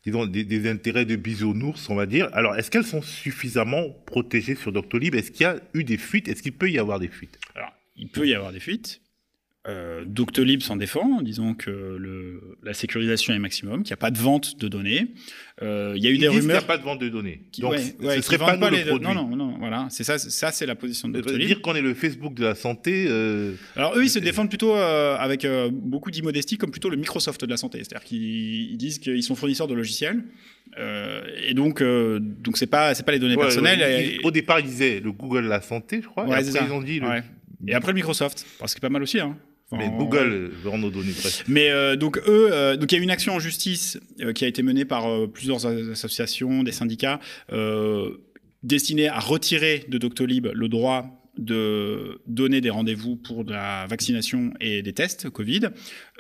des, 0.05 0.71
intérêts 0.71 1.05
de 1.05 1.17
bisounours, 1.17 1.89
on 1.91 1.95
va 1.95 2.07
dire. 2.07 2.29
Alors, 2.33 2.57
est-ce 2.57 2.71
qu'elles 2.71 2.85
sont 2.85 3.03
suffisamment 3.03 3.91
protégées 4.07 4.55
sur 4.55 4.73
Doctolib? 4.73 5.15
Est-ce 5.15 5.31
qu'il 5.31 5.43
y 5.43 5.47
a 5.47 5.61
eu 5.75 5.85
des 5.85 5.97
fuites? 5.97 6.29
Est-ce 6.29 6.43
qu'il 6.43 6.53
peut 6.53 6.71
y 6.71 6.79
avoir 6.79 7.01
des 7.01 7.09
fuites? 7.09 7.39
Alors, 7.55 7.73
il 7.97 8.09
peut 8.09 8.27
y 8.27 8.35
avoir 8.35 8.53
des 8.53 8.61
fuites. 8.61 9.01
Euh, 9.69 10.05
Doctolib 10.07 10.63
s'en 10.63 10.77
défend 10.77 11.19
en 11.19 11.23
disant 11.23 11.55
que 11.55 11.71
le, 11.71 12.57
la 12.63 12.73
sécurisation 12.73 13.35
est 13.35 13.39
maximum, 13.41 13.83
qu'il 13.83 13.91
n'y 13.91 13.95
a 13.95 13.97
pas 13.97 14.13
de 14.13 14.19
vente 14.19 14.61
de 14.61 14.69
données. 14.69 15.09
Euh, 15.61 15.95
il 15.97 16.05
y 16.05 16.07
a 16.07 16.11
eu 16.11 16.15
Ils 16.15 16.21
des 16.21 16.29
rumeurs. 16.29 16.43
qu'il 16.43 16.51
n'y 16.51 16.57
a 16.57 16.63
pas 16.63 16.79
de 16.79 16.85
vente 16.85 17.01
de 17.01 17.09
données. 17.09 17.43
Donc, 17.59 17.75
ce 17.77 18.21
serait 18.21 18.39
pas, 18.39 18.57
nous 18.57 18.65
le 18.65 18.85
produit. 18.87 19.09
Non, 19.09 19.15
non, 19.15 19.35
non, 19.35 19.57
voilà. 19.59 19.89
C'est 19.91 20.05
ça, 20.05 20.19
ça 20.19 20.53
c'est 20.53 20.67
la 20.67 20.77
position 20.77 21.09
de 21.09 21.15
Doctolib. 21.15 21.49
dire 21.49 21.61
qu'on 21.63 21.75
est 21.75 21.83
le 21.83 21.95
Facebook 21.95 22.35
de 22.35 22.45
la 22.45 22.55
santé. 22.55 23.07
Euh, 23.09 23.55
Alors 23.75 23.97
eux, 23.97 24.05
ils 24.05 24.11
se 24.11 24.21
défendent 24.21 24.51
plutôt 24.51 24.77
euh, 24.77 25.17
avec 25.17 25.45
euh, 25.45 25.69
beaucoup 25.73 26.13
d'immodestie, 26.13 26.59
comme 26.59 26.71
plutôt 26.71 26.91
le 26.91 26.97
Microsoft 26.97 27.45
de 27.45 27.51
la 27.51 27.57
santé. 27.57 27.79
C'est-à-dire 27.79 28.05
qu'ils 28.05 28.77
disent 28.77 29.01
qu'ils 29.01 29.23
sont 29.25 29.35
fournisseurs 29.35 29.67
de 29.67 29.75
logiciels. 29.75 30.23
et 30.79 31.55
donc, 31.55 31.83
donc 31.83 32.57
c'est 32.57 32.69
pas, 32.69 32.95
c'est 32.95 33.05
pas 33.05 33.13
les 33.13 33.19
données 33.19 33.37
personnelles. 33.37 33.81
Ouais, 33.81 34.19
au 34.23 34.31
départ, 34.31 34.61
ils 34.61 34.67
disaient 34.67 35.01
le 35.01 35.11
Google 35.11 35.43
de 35.43 35.49
la 35.49 35.61
santé, 35.61 36.03
je 36.03 36.07
crois. 36.07 36.25
et 36.29 36.33
après, 36.33 36.67
ils 36.67 36.73
ont 36.73 36.83
dit. 36.83 37.01
Le... 37.01 37.09
Et 37.67 37.75
après 37.75 37.91
le 37.91 37.97
Microsoft, 37.97 38.47
parce 38.61 38.73
que 38.73 38.77
c'est 38.77 38.81
pas 38.81 38.91
mal 38.91 39.03
aussi. 39.03 39.19
Hein 39.19 39.37
mais 39.73 39.91
Google 39.91 40.53
ouais. 40.65 40.79
nos 40.79 40.91
données 40.91 41.13
presque. 41.13 41.45
Mais 41.49 41.71
euh, 41.71 41.97
donc 41.97 42.19
eux, 42.29 42.49
euh, 42.53 42.77
donc 42.77 42.93
il 42.93 42.97
y 42.97 43.01
a 43.01 43.03
une 43.03 43.11
action 43.11 43.35
en 43.35 43.41
justice 43.41 43.99
euh, 44.21 44.33
qui 44.33 44.45
a 44.45 44.49
été 44.49 44.63
menée 44.63 44.85
par 44.85 45.09
euh, 45.09 45.27
plusieurs 45.27 45.67
associations, 45.67 46.63
des 46.63 46.73
syndicats, 46.73 47.21
euh, 47.53 48.11
destinée 48.63 49.09
à 49.09 49.19
retirer 49.19 49.85
de 49.89 49.99
Doctolib 49.99 50.47
le 50.53 50.69
droit 50.69 51.23
de 51.39 52.21
donner 52.27 52.61
des 52.61 52.71
rendez-vous 52.71 53.17
pour 53.17 53.45
la 53.45 53.87
vaccination 53.87 54.53
et 54.61 54.83
des 54.83 54.93
tests 54.93 55.29
Covid. 55.29 55.69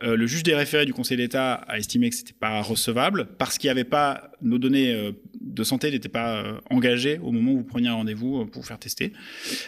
Euh, 0.03 0.17
le 0.17 0.27
juge 0.27 0.43
des 0.43 0.55
référés 0.55 0.85
du 0.85 0.93
Conseil 0.93 1.17
d'État 1.17 1.55
a 1.55 1.79
estimé 1.79 2.11
que 2.11 2.17
c'était 2.17 2.35
pas 2.39 2.61
recevable 2.61 3.27
parce 3.39 3.59
qu'il 3.59 3.69
n'y 3.69 3.73
avait 3.73 3.85
pas 3.85 4.31
nos 4.43 4.59
données 4.59 4.93
euh, 4.93 5.13
de 5.57 5.65
santé 5.65 5.91
n'étaient 5.91 6.09
pas 6.09 6.37
euh, 6.37 6.59
engagées 6.71 7.19
au 7.23 7.33
moment 7.33 7.53
où 7.53 7.59
vous 7.59 7.65
preniez 7.65 7.89
un 7.89 7.95
rendez-vous 7.95 8.47
pour 8.47 8.63
vous 8.63 8.69
faire 8.69 8.79
tester. 8.79 9.13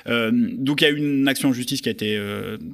donc 0.06 0.80
il 0.80 0.84
y 0.84 0.86
a 0.86 0.90
une 0.90 1.26
action 1.28 1.48
en 1.48 1.52
justice 1.52 1.80
qui 1.80 1.88
a 1.88 1.92
été 1.92 2.20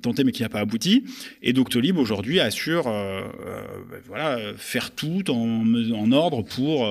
tentée 0.03 0.25
mais 0.25 0.33
qui 0.33 0.43
n'a 0.43 0.49
pas 0.49 0.61
abouti. 0.61 1.05
Et 1.43 1.53
Doctolib 1.53 1.99
aujourd'hui 1.99 2.41
assure 2.41 2.85
ben 2.85 4.01
voilà 4.07 4.39
faire 4.57 4.91
tout 4.91 5.31
en, 5.31 5.65
en 5.95 6.13
ordre 6.13 6.43
pour 6.43 6.87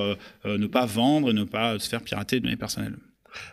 ne 0.45 0.67
pas 0.67 0.85
vendre 0.85 1.31
et 1.31 1.33
ne 1.33 1.43
pas 1.43 1.79
se 1.79 1.89
faire 1.89 2.01
pirater 2.01 2.37
les 2.37 2.41
données 2.41 2.55
personnelles. 2.55 2.95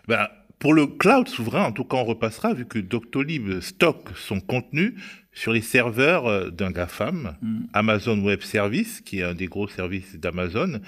Ben, 0.09 0.29
pour 0.61 0.75
le 0.75 0.87
cloud 0.87 1.27
souverain, 1.27 1.65
en 1.65 1.73
tout 1.73 1.85
cas, 1.85 1.97
on 1.97 2.05
repassera, 2.05 2.53
vu 2.53 2.67
que 2.67 2.79
Doctolib 2.79 3.61
stocke 3.61 4.11
son 4.15 4.41
contenu 4.41 4.95
sur 5.33 5.53
les 5.53 5.63
serveurs 5.63 6.27
euh, 6.27 6.51
d'un 6.51 6.71
GAFAM, 6.71 7.37
mm. 7.41 7.61
Amazon 7.73 8.21
Web 8.21 8.43
Service, 8.43 9.01
qui 9.01 9.21
est 9.21 9.23
un 9.23 9.35
des 9.35 9.47
gros 9.47 9.69
services 9.69 10.17
d'Amazon. 10.17 10.81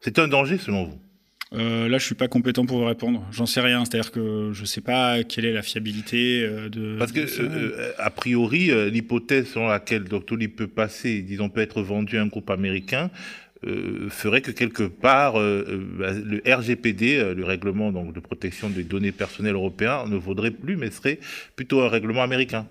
C'est 0.00 0.18
un 0.18 0.28
danger 0.28 0.58
selon 0.58 0.84
vous? 0.84 1.00
Euh, 1.52 1.88
là, 1.88 1.98
je 1.98 2.04
suis 2.04 2.14
pas 2.14 2.28
compétent 2.28 2.66
pour 2.66 2.78
vous 2.78 2.84
répondre. 2.84 3.24
J'en 3.30 3.46
sais 3.46 3.60
rien. 3.60 3.84
C'est-à-dire 3.84 4.10
que 4.10 4.50
je 4.52 4.64
sais 4.64 4.80
pas 4.80 5.22
quelle 5.22 5.44
est 5.44 5.52
la 5.52 5.62
fiabilité 5.62 6.42
euh, 6.42 6.68
de. 6.68 6.96
Parce 6.98 7.12
que 7.12 7.92
a 7.98 8.10
priori, 8.10 8.70
l'hypothèse 8.90 9.48
selon 9.52 9.68
laquelle 9.68 10.04
Doctolib 10.04 10.54
peut 10.56 10.66
passer, 10.66 11.22
disons, 11.22 11.48
peut 11.48 11.60
être 11.60 11.82
vendu 11.82 12.18
à 12.18 12.22
un 12.22 12.26
groupe 12.26 12.50
américain, 12.50 13.10
euh, 13.66 14.10
ferait 14.10 14.42
que 14.42 14.50
quelque 14.50 14.82
part 14.82 15.40
euh, 15.40 15.64
euh, 15.66 15.86
bah, 15.98 16.12
le 16.12 16.42
RGPD, 16.46 17.34
le 17.34 17.44
règlement 17.44 17.90
donc 17.90 18.12
de 18.12 18.20
protection 18.20 18.68
des 18.68 18.84
données 18.84 19.12
personnelles 19.12 19.54
européen, 19.54 20.04
ne 20.06 20.16
vaudrait 20.16 20.50
plus, 20.50 20.76
mais 20.76 20.90
serait 20.90 21.18
plutôt 21.56 21.80
un 21.80 21.88
règlement 21.88 22.22
américain. 22.22 22.68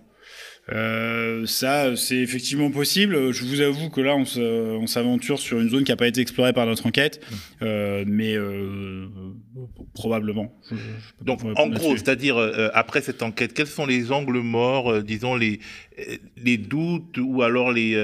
Ça, 0.67 1.95
c'est 1.95 2.17
effectivement 2.17 2.71
possible. 2.71 3.31
Je 3.31 3.45
vous 3.45 3.61
avoue 3.61 3.89
que 3.89 4.01
là, 4.01 4.15
on 4.15 4.87
s'aventure 4.87 5.39
sur 5.39 5.59
une 5.59 5.69
zone 5.69 5.83
qui 5.83 5.91
n'a 5.91 5.95
pas 5.95 6.07
été 6.07 6.21
explorée 6.21 6.53
par 6.53 6.65
notre 6.65 6.85
enquête, 6.87 7.21
mais 7.61 8.35
probablement. 9.93 10.53
Donc, 11.21 11.41
en 11.55 11.69
gros, 11.69 11.95
c'est-à-dire 11.95 12.37
après 12.73 13.01
cette 13.01 13.21
enquête, 13.21 13.53
quels 13.53 13.67
sont 13.67 13.85
les 13.85 14.11
angles 14.11 14.39
morts, 14.39 15.03
disons 15.03 15.35
les 15.35 15.59
les 16.37 16.57
doutes 16.57 17.17
ou 17.19 17.43
alors 17.43 17.71
les 17.71 17.95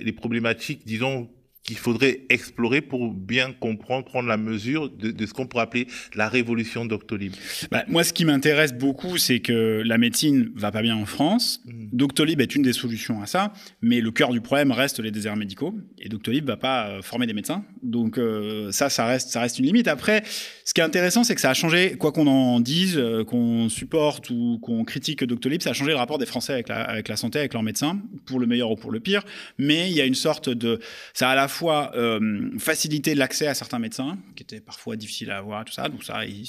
les 0.00 0.12
problématiques, 0.12 0.82
disons 0.84 1.28
qu'il 1.68 1.76
faudrait 1.76 2.20
explorer 2.30 2.80
pour 2.80 3.12
bien 3.12 3.52
comprendre, 3.52 4.06
prendre 4.06 4.26
la 4.26 4.38
mesure 4.38 4.88
de, 4.88 5.26
ce 5.26 5.34
qu'on 5.34 5.46
pourrait 5.46 5.64
appeler 5.64 5.86
la 6.14 6.26
révolution 6.26 6.86
Doctolib 6.86 7.34
bah, 7.70 7.84
Moi, 7.88 8.04
ce 8.04 8.14
qui 8.14 8.24
m'intéresse 8.24 8.72
beaucoup, 8.72 9.18
c'est 9.18 9.40
que 9.40 9.82
la 9.84 9.98
médecine 9.98 10.50
va 10.54 10.72
pas 10.72 10.80
bien 10.80 10.96
en 10.96 11.04
France. 11.04 11.60
Mmh. 11.66 11.77
Doctolib 11.92 12.40
est 12.40 12.54
une 12.54 12.62
des 12.62 12.72
solutions 12.72 13.22
à 13.22 13.26
ça, 13.26 13.52
mais 13.80 14.00
le 14.00 14.10
cœur 14.10 14.30
du 14.30 14.40
problème 14.40 14.72
reste 14.72 15.00
les 15.00 15.10
déserts 15.10 15.36
médicaux. 15.36 15.74
Et 15.98 16.08
Doctolib 16.08 16.46
va 16.46 16.56
pas 16.56 16.88
euh, 16.88 17.02
former 17.02 17.26
des 17.26 17.32
médecins. 17.32 17.64
Donc 17.82 18.18
euh, 18.18 18.70
ça, 18.72 18.88
ça 18.90 19.06
reste, 19.06 19.58
une 19.58 19.66
limite. 19.66 19.88
Après, 19.88 20.22
ce 20.64 20.74
qui 20.74 20.80
est 20.80 20.84
intéressant, 20.84 21.24
c'est 21.24 21.34
que 21.34 21.40
ça 21.40 21.50
a 21.50 21.54
changé, 21.54 21.96
quoi 21.96 22.12
qu'on 22.12 22.26
en 22.26 22.60
dise, 22.60 22.96
euh, 22.98 23.24
qu'on 23.24 23.68
supporte 23.68 24.30
ou 24.30 24.58
qu'on 24.62 24.84
critique 24.84 25.24
Doctolib, 25.24 25.62
ça 25.62 25.70
a 25.70 25.72
changé 25.72 25.90
le 25.90 25.96
rapport 25.96 26.18
des 26.18 26.26
Français 26.26 26.52
avec 26.52 26.68
la, 26.68 27.16
santé, 27.16 27.38
avec 27.38 27.54
leurs 27.54 27.62
médecins, 27.62 28.00
pour 28.26 28.40
le 28.40 28.46
meilleur 28.46 28.70
ou 28.70 28.76
pour 28.76 28.90
le 28.90 29.00
pire. 29.00 29.24
Mais 29.58 29.90
il 29.90 29.96
y 29.96 30.00
a 30.00 30.04
une 30.04 30.14
sorte 30.14 30.48
de... 30.48 30.80
Ça 31.14 31.28
a 31.28 31.32
à 31.32 31.36
la 31.36 31.48
fois 31.48 31.92
euh, 31.96 32.50
faciliter 32.58 33.14
l'accès 33.14 33.46
à 33.46 33.54
certains 33.54 33.78
médecins, 33.78 34.18
qui 34.36 34.42
étaient 34.42 34.60
parfois 34.60 34.96
difficiles 34.96 35.30
à 35.30 35.38
avoir, 35.38 35.64
tout 35.64 35.72
ça. 35.72 35.88
Donc 35.88 36.04
ça, 36.04 36.24
ils 36.24 36.46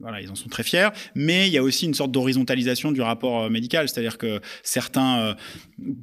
voilà, 0.00 0.20
ils 0.20 0.30
en 0.30 0.34
sont 0.34 0.48
très 0.48 0.62
fiers. 0.62 0.88
Mais 1.14 1.48
il 1.48 1.52
y 1.52 1.58
a 1.58 1.62
aussi 1.62 1.86
une 1.86 1.94
sorte 1.94 2.10
d'horizontalisation 2.10 2.92
du 2.92 3.00
rapport 3.00 3.44
euh, 3.44 3.50
médical, 3.50 3.88
c'est-à-dire 3.88 4.18
que 4.18 4.40
certains 4.62 5.18
euh, 5.18 5.34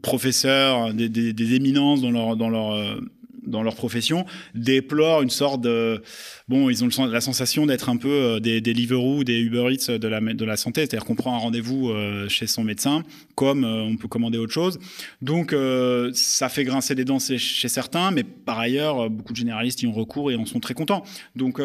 professeurs, 0.01 0.93
des, 0.93 1.55
éminences 1.55 2.01
dans 2.01 2.11
leur, 2.11 2.35
dans 2.35 2.49
leur 2.49 2.99
dans 3.45 3.63
leur 3.63 3.75
profession 3.75 4.25
déplorent 4.53 5.21
une 5.21 5.29
sorte 5.29 5.61
de 5.61 6.01
bon 6.47 6.69
ils 6.69 6.83
ont 6.83 7.05
la 7.05 7.21
sensation 7.21 7.65
d'être 7.65 7.89
un 7.89 7.97
peu 7.97 8.09
euh, 8.09 8.39
des, 8.39 8.61
Deliveroo 8.61 9.23
des 9.23 9.39
Uber 9.39 9.73
Eats 9.73 9.97
de 9.97 10.07
la 10.07 10.19
de 10.19 10.45
la 10.45 10.57
santé. 10.57 10.81
C'est-à-dire 10.81 11.05
qu'on 11.05 11.15
prend 11.15 11.35
un 11.35 11.39
rendez-vous 11.39 11.89
euh, 11.89 12.27
chez 12.29 12.47
son 12.47 12.63
médecin 12.63 13.03
comme 13.35 13.63
euh, 13.63 13.81
on 13.83 13.97
peut 13.97 14.07
commander 14.07 14.37
autre 14.37 14.53
chose. 14.53 14.79
Donc 15.21 15.55
ça 16.13 16.49
fait 16.49 16.63
grincer 16.63 16.95
des 16.95 17.05
dents 17.05 17.19
chez, 17.19 17.67
certains 17.67 18.11
mais 18.11 18.23
par 18.23 18.59
ailleurs 18.59 19.09
beaucoup 19.09 19.33
de 19.33 19.37
généralistes 19.37 19.81
y 19.81 19.87
ont 19.87 19.93
recours 19.93 20.31
et 20.31 20.35
en 20.35 20.45
sont 20.45 20.59
très 20.59 20.73
contents. 20.73 21.03
Donc 21.35 21.61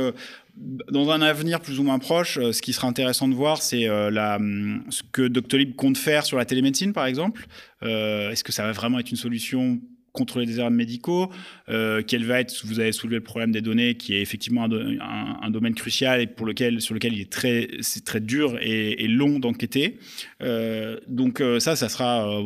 dans 0.90 1.10
un 1.10 1.22
avenir 1.22 1.60
plus 1.60 1.78
ou 1.78 1.82
moins 1.82 1.98
proche, 1.98 2.38
ce 2.38 2.62
qui 2.62 2.72
sera 2.72 2.88
intéressant 2.88 3.28
de 3.28 3.34
voir, 3.34 3.62
c'est 3.62 3.84
ce 3.84 5.02
que 5.12 5.28
Doctolib 5.28 5.74
compte 5.74 5.96
faire 5.96 6.24
sur 6.24 6.36
la 6.36 6.44
télémédecine, 6.44 6.92
par 6.92 7.06
exemple. 7.06 7.46
Est-ce 7.82 8.44
que 8.44 8.52
ça 8.52 8.64
va 8.64 8.72
vraiment 8.72 8.98
être 8.98 9.10
une 9.10 9.16
solution 9.16 9.80
contre 10.12 10.40
les 10.40 10.46
déserts 10.46 10.70
médicaux, 10.70 11.30
euh, 11.68 12.02
quel 12.06 12.24
va 12.24 12.40
être, 12.40 12.62
vous 12.64 12.80
avez 12.80 12.92
soulevé 12.92 13.16
le 13.16 13.22
problème 13.22 13.52
des 13.52 13.60
données, 13.60 13.94
qui 13.94 14.14
est 14.14 14.20
effectivement 14.20 14.64
un, 14.64 15.50
domaine 15.50 15.74
crucial 15.74 16.20
et 16.20 16.26
pour 16.26 16.46
lequel, 16.46 16.80
sur 16.80 16.94
lequel 16.94 17.14
il 17.14 17.20
est 17.20 17.32
très, 17.32 17.68
c'est 17.80 18.04
très 18.04 18.20
dur 18.20 18.58
et, 18.60 19.06
long 19.08 19.38
d'enquêter. 19.38 19.98
Euh, 20.42 20.98
donc 21.08 21.40
euh, 21.40 21.58
ça, 21.60 21.76
ça 21.76 21.88
sera 21.88 22.42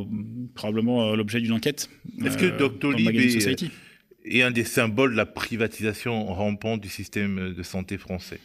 probablement 0.55 1.15
l'objet 1.15 1.41
d'une 1.41 1.53
enquête. 1.53 1.89
Est-ce 2.25 2.39
que 2.39 2.57
Doctolib 2.59 3.15
est, 3.15 3.71
est 4.25 4.43
un 4.43 4.51
des 4.51 4.65
symboles 4.65 5.13
de 5.13 5.17
la 5.17 5.27
privatisation 5.27 6.25
rampante 6.27 6.81
du 6.81 6.89
système 6.89 7.55
de 7.55 7.63
santé 7.63 7.99
français? 7.99 8.41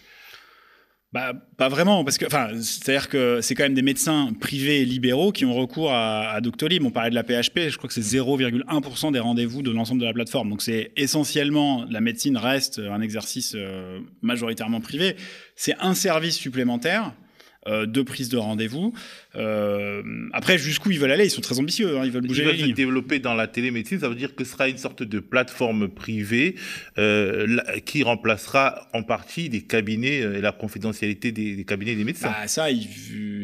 Bah, 1.11 1.33
pas 1.57 1.69
vraiment, 1.69 2.03
parce 2.03 2.19
que, 2.19 2.25
enfin, 2.27 2.49
c'est-à-dire 2.61 3.09
que 3.09 3.41
c'est 3.41 3.55
quand 3.55 3.63
même 3.63 3.73
des 3.73 3.81
médecins 3.81 4.31
privés 4.39 4.85
libéraux 4.85 5.31
qui 5.31 5.43
ont 5.43 5.55
recours 5.55 5.91
à, 5.91 6.29
à 6.29 6.41
Doctolib. 6.41 6.83
On 6.85 6.91
parlait 6.91 7.09
de 7.09 7.15
la 7.15 7.23
PHP, 7.23 7.69
je 7.69 7.77
crois 7.77 7.87
que 7.87 7.93
c'est 7.95 8.17
0,1% 8.17 9.11
des 9.11 9.19
rendez-vous 9.19 9.63
de 9.63 9.71
l'ensemble 9.71 10.01
de 10.01 10.05
la 10.05 10.13
plateforme. 10.13 10.51
Donc 10.51 10.61
c'est 10.61 10.91
essentiellement, 10.95 11.85
la 11.89 11.99
médecine 11.99 12.37
reste 12.37 12.77
un 12.79 13.01
exercice 13.01 13.53
euh, 13.55 13.99
majoritairement 14.21 14.81
privé. 14.81 15.15
C'est 15.55 15.75
un 15.79 15.95
service 15.95 16.35
supplémentaire 16.35 17.13
de 17.69 18.01
prise 18.01 18.29
de 18.29 18.37
rendez-vous. 18.37 18.93
Euh, 19.35 20.01
après, 20.33 20.57
jusqu'où 20.57 20.91
ils 20.91 20.99
veulent 20.99 21.11
aller 21.11 21.25
Ils 21.25 21.29
sont 21.29 21.41
très 21.41 21.59
ambitieux, 21.59 21.97
hein, 21.97 22.01
ils 22.03 22.11
veulent 22.11 22.25
bouger 22.25 22.43
ils 22.43 22.47
veulent 22.47 22.69
se 22.69 22.73
développer 22.73 23.19
dans 23.19 23.33
la 23.33 23.47
télémédecine, 23.47 23.99
ça 23.99 24.09
veut 24.09 24.15
dire 24.15 24.35
que 24.35 24.43
ce 24.43 24.51
sera 24.51 24.67
une 24.69 24.77
sorte 24.77 25.03
de 25.03 25.19
plateforme 25.19 25.87
privée 25.87 26.55
euh, 26.97 27.57
qui 27.85 28.03
remplacera 28.03 28.87
en 28.93 29.03
partie 29.03 29.49
des 29.49 29.61
cabinets 29.61 30.17
et 30.17 30.41
la 30.41 30.51
confidentialité 30.51 31.31
des, 31.31 31.63
cabinets 31.63 31.95
des 31.95 32.03
médecins. 32.03 32.29
Bah, 32.29 32.47
ça, 32.47 32.71
il, 32.71 32.87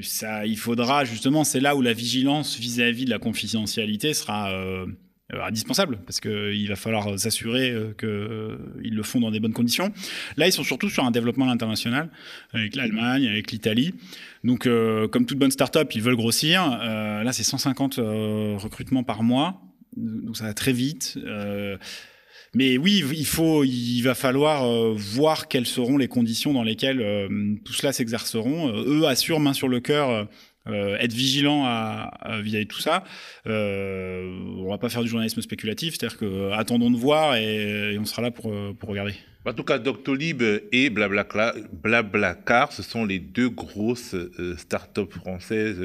ça, 0.04 0.46
il 0.46 0.58
faudra 0.58 1.06
justement, 1.06 1.44
c'est 1.44 1.60
là 1.60 1.76
où 1.76 1.82
la 1.82 1.94
vigilance 1.94 2.58
vis-à-vis 2.58 3.04
-vis 3.04 3.06
de 3.06 3.10
la 3.10 3.20
confidentialité 3.20 4.14
sera 4.14 4.52
euh, 4.52 4.86
indispensable 5.34 6.00
parce 6.06 6.20
qu'il 6.20 6.68
va 6.68 6.76
falloir 6.76 7.20
s'assurer 7.20 7.72
euh, 7.72 7.94
qu'ils 7.94 8.96
le 8.96 9.04
font 9.04 9.20
dans 9.20 9.32
des 9.32 9.40
bonnes 9.40 9.54
conditions. 9.54 9.92
Là, 10.38 10.48
ils 10.48 10.52
sont 10.52 10.64
surtout 10.64 10.90
sur 10.90 11.04
un 11.04 11.12
développement 11.12 11.50
international 11.50 12.10
avec 12.54 12.76
l'Allemagne, 12.76 13.28
avec 13.28 13.52
l'Italie. 13.52 13.94
Donc, 14.44 14.68
euh, 14.68 15.08
comme 15.08 15.26
toute 15.26 15.40
bonne 15.40 15.52
start-up, 15.52 15.94
ils 15.96 16.02
veulent 16.02 16.16
grossir. 16.16 16.62
là, 16.80 17.34
c'est 17.34 17.44
150 17.44 17.96
recrutements 17.96 19.04
par 19.04 19.24
mois, 19.24 19.62
donc 19.98 20.38
ça 20.38 20.46
va 20.46 20.54
très 20.54 20.74
vite. 20.74 21.18
mais 22.54 22.78
oui, 22.78 23.04
il 23.12 23.26
faut, 23.26 23.64
il 23.64 24.02
va 24.02 24.14
falloir 24.14 24.94
voir 24.94 25.48
quelles 25.48 25.66
seront 25.66 25.98
les 25.98 26.08
conditions 26.08 26.54
dans 26.54 26.64
lesquelles 26.64 27.28
tout 27.66 27.74
cela 27.74 27.92
s'exerceront. 27.92 28.72
eux 28.86 29.08
assurent 29.08 29.40
main 29.40 29.54
sur 29.54 29.68
le 29.68 29.80
cœur 29.80 30.28
euh, 30.67 30.97
être 30.97 31.13
vigilant 31.13 31.63
à, 31.65 32.39
vis-à-vis 32.41 32.65
de 32.65 32.69
tout 32.69 32.80
ça. 32.80 33.04
Euh, 33.47 34.38
on 34.58 34.69
va 34.69 34.78
pas 34.78 34.89
faire 34.89 35.04
du 35.04 35.08
journalisme 35.08 35.41
spéculatif, 35.41 35.95
c'est-à-dire 35.95 36.17
que 36.17 36.25
euh, 36.25 36.54
attendons 36.54 36.89
de 36.89 36.97
voir 36.97 37.36
et, 37.36 37.97
on 37.99 38.06
sera 38.06 38.21
là 38.23 38.32
pour, 38.32 38.51
euh, 38.51 38.73
pour 38.78 38.89
regarder. 38.89 39.13
En 39.45 39.54
tout 39.54 39.63
cas, 39.63 39.78
Doctolib 39.78 40.41
et 40.71 40.89
Blablacar, 40.89 42.71
ce 42.71 42.82
sont 42.82 43.06
les 43.06 43.19
deux 43.19 43.49
grosses 43.49 44.15
start-up 44.58 45.13
françaises, 45.13 45.80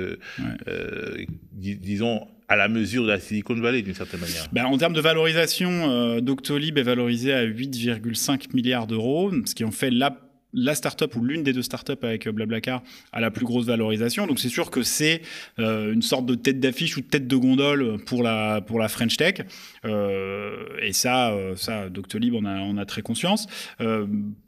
disons, 1.53 2.27
à 2.49 2.57
la 2.57 2.69
mesure 2.69 3.03
de 3.03 3.09
la 3.09 3.21
Silicon 3.21 3.55
Valley, 3.57 3.83
d'une 3.83 3.93
certaine 3.93 4.21
manière. 4.21 4.47
Ben, 4.51 4.65
en 4.65 4.79
termes 4.79 4.95
de 4.95 5.03
valorisation, 5.03 6.23
Doctolib 6.23 6.79
est 6.79 6.83
valorisé 6.83 7.35
à 7.35 7.45
8,5 7.45 8.55
milliards 8.55 8.87
d'euros, 8.87 9.31
ce 9.45 9.55
qui 9.55 9.65
en 9.65 9.73
fait 9.73 9.91
la 9.91 10.17
la 10.53 10.75
startup 10.75 11.15
ou 11.17 11.25
l'une 11.25 11.43
des 11.43 11.53
deux 11.53 11.63
startups 11.63 11.93
avec 12.03 12.27
euh, 12.27 12.33
Blablacar 12.33 12.83
a 13.13 13.21
la 13.21 13.31
plus 13.31 13.45
grosse 13.45 13.67
valorisation. 13.67 14.27
Donc 14.27 14.41
c'est 14.41 14.49
sûr 14.49 14.71
que 14.71 14.83
c'est 14.83 15.23
euh, 15.59 15.93
une 15.93 16.03
sorte 16.03 16.27
de 16.27 16.35
tête 16.35 16.61
d'affiche 16.61 16.97
ou 16.97 17.01
de 17.01 17.07
tête 17.07 17.27
de 17.27 17.37
gondole 17.37 17.99
pour 18.05 18.23
la 18.23 18.61
pour 18.61 18.79
la 18.79 18.89
French 18.89 19.17
Tech. 19.17 19.43
Euh, 19.85 20.67
et 20.83 20.93
ça, 20.93 21.35
ça, 21.57 21.89
Doctolib, 21.89 22.35
on 22.35 22.45
a 22.45 22.59
on 22.61 22.77
a 22.77 22.85
très 22.85 23.03
conscience. 23.03 23.47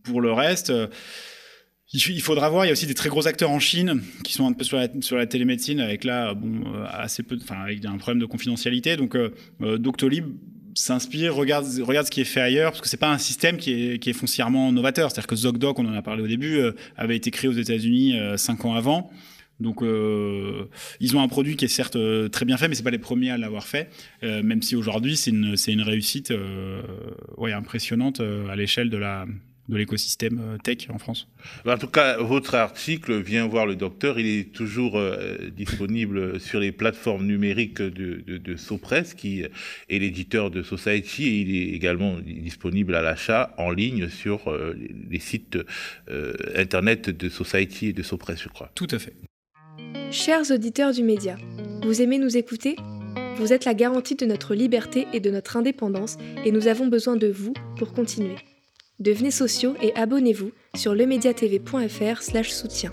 pour 0.03 0.21
le 0.21 0.33
reste. 0.33 0.73
Il 1.95 2.23
faudra 2.23 2.49
voir, 2.49 2.65
il 2.65 2.69
y 2.69 2.71
a 2.71 2.73
aussi 2.73 2.87
des 2.87 2.95
très 2.95 3.11
gros 3.11 3.27
acteurs 3.27 3.51
en 3.51 3.59
Chine 3.59 4.03
qui 4.25 4.33
sont 4.33 4.47
un 4.47 4.55
peu 4.55 4.65
sur 4.65 4.79
la, 4.79 4.89
sur 5.03 5.19
la 5.19 5.27
télémédecine 5.27 5.79
avec 5.79 6.05
là, 6.05 6.33
bon, 6.33 6.65
assez 6.91 7.23
peu, 7.23 7.37
enfin, 7.43 7.61
avec 7.61 7.85
un 7.85 7.99
problème 7.99 8.19
de 8.19 8.25
confidentialité. 8.25 8.97
Donc, 8.97 9.15
Doctolib 9.61 10.25
s'inspire, 10.75 11.35
regarde, 11.35 11.67
regarde 11.83 12.07
ce 12.07 12.11
qui 12.11 12.21
est 12.21 12.25
fait 12.25 12.41
ailleurs, 12.41 12.73
parce 12.73 12.81
que 12.81 12.89
c'est 12.89 12.97
pas 12.97 13.13
un 13.13 13.19
système 13.19 13.57
qui 13.57 13.73
est, 13.73 14.13
foncièrement 14.13 14.73
novateur. 14.73 15.11
C'est-à-dire 15.11 15.27
que 15.27 15.37
ZocDoc, 15.37 15.79
on 15.79 15.87
en 15.87 15.95
a 15.95 16.03
parlé 16.03 16.23
au 16.23 16.27
début, 16.27 16.57
euh, 16.57 16.73
avait 16.97 17.17
été 17.17 17.31
créé 17.31 17.49
aux 17.49 17.55
États-Unis 17.55 18.19
euh, 18.19 18.37
cinq 18.37 18.65
ans 18.65 18.75
avant. 18.75 19.11
Donc, 19.61 19.83
euh, 19.83 20.69
ils 21.01 21.17
ont 21.17 21.23
un 21.23 21.29
produit 21.29 21.57
qui 21.57 21.67
est 21.67 21.69
certes 21.69 21.97
très 22.31 22.45
bien 22.45 22.57
fait, 22.57 22.69
mais 22.69 22.75
c'est 22.75 22.83
pas 22.83 22.91
les 22.91 22.99
premiers 22.99 23.31
à 23.31 23.39
l'avoir 23.39 23.65
fait. 23.65 23.91
même 24.23 24.61
si 24.61 24.75
aujourd'hui 24.75 25.17
c'est 25.17 25.31
une, 25.31 25.55
une 25.69 25.83
réussite, 25.83 26.33
ouais, 27.37 27.53
impressionnante 27.53 28.21
à 28.21 28.57
l'échelle 28.57 28.91
de 28.91 28.97
la, 28.97 29.27
de 29.69 29.77
l'écosystème 29.77 30.41
euh, 30.41 30.59
tech 30.59 30.89
en 30.91 30.99
France. 30.99 31.29
En 31.67 31.79
tout 31.79 31.87
cas, 31.87 32.19
votre 32.19 32.55
article, 32.55 33.21
Viens 33.21 33.47
voir 33.47 33.67
le 33.67 33.77
docteur, 33.77 34.19
il 34.19 34.27
est 34.27 34.53
toujours 34.53 34.99
euh, 34.99 35.51
disponible 35.57 36.41
sur 36.41 36.61
les 36.61 36.73
plateformes 36.73 37.27
numériques 37.27 37.81
de, 37.81 38.23
de, 38.27 38.39
de 38.39 38.57
Sopress, 38.57 39.15
qui 39.15 39.43
est 39.43 39.99
l'éditeur 39.99 40.51
de 40.51 40.63
Society, 40.63 41.25
et 41.25 41.41
il 41.41 41.57
est 41.57 41.75
également 41.75 42.19
disponible 42.19 42.95
à 42.95 43.03
l'achat 43.03 43.55
en 43.59 43.71
ligne 43.71 44.09
sur 44.09 44.49
euh, 44.49 44.75
les 45.11 45.21
sites 45.21 45.59
internet 46.55 47.11
de 47.11 47.29
Society 47.29 47.89
et 47.89 47.93
de 47.93 48.03
Sopress, 48.03 48.43
je 48.43 48.49
crois. 48.49 48.71
Tout 48.75 48.89
à 48.91 48.99
fait. 48.99 49.15
Chers 50.11 50.51
auditeurs 50.51 50.93
du 50.93 51.03
média, 51.03 51.37
vous 51.85 52.03
aimez 52.03 52.19
nous 52.19 52.37
écouter? 52.37 52.77
Vous 53.37 53.53
êtes 53.53 53.65
la 53.65 53.75
garantie 53.75 54.15
de 54.15 54.27
notre 54.27 54.55
liberté 54.55 55.07
et 55.13 55.21
de 55.21 55.31
notre 55.31 55.57
indépendance, 55.57 56.17
et 56.45 56.53
nous 56.53 56.67
avons 56.67 56.89
besoin 56.89 57.17
de 57.17 57.29
vous 57.29 57.55
pour 57.77 57.93
continuer. 57.93 58.37
Devenez 59.03 59.33
sociaux 59.33 59.75
et 59.83 59.93
abonnez-vous 59.97 60.53
sur 60.77 60.95
lemediatv.fr/soutien. 60.95 62.93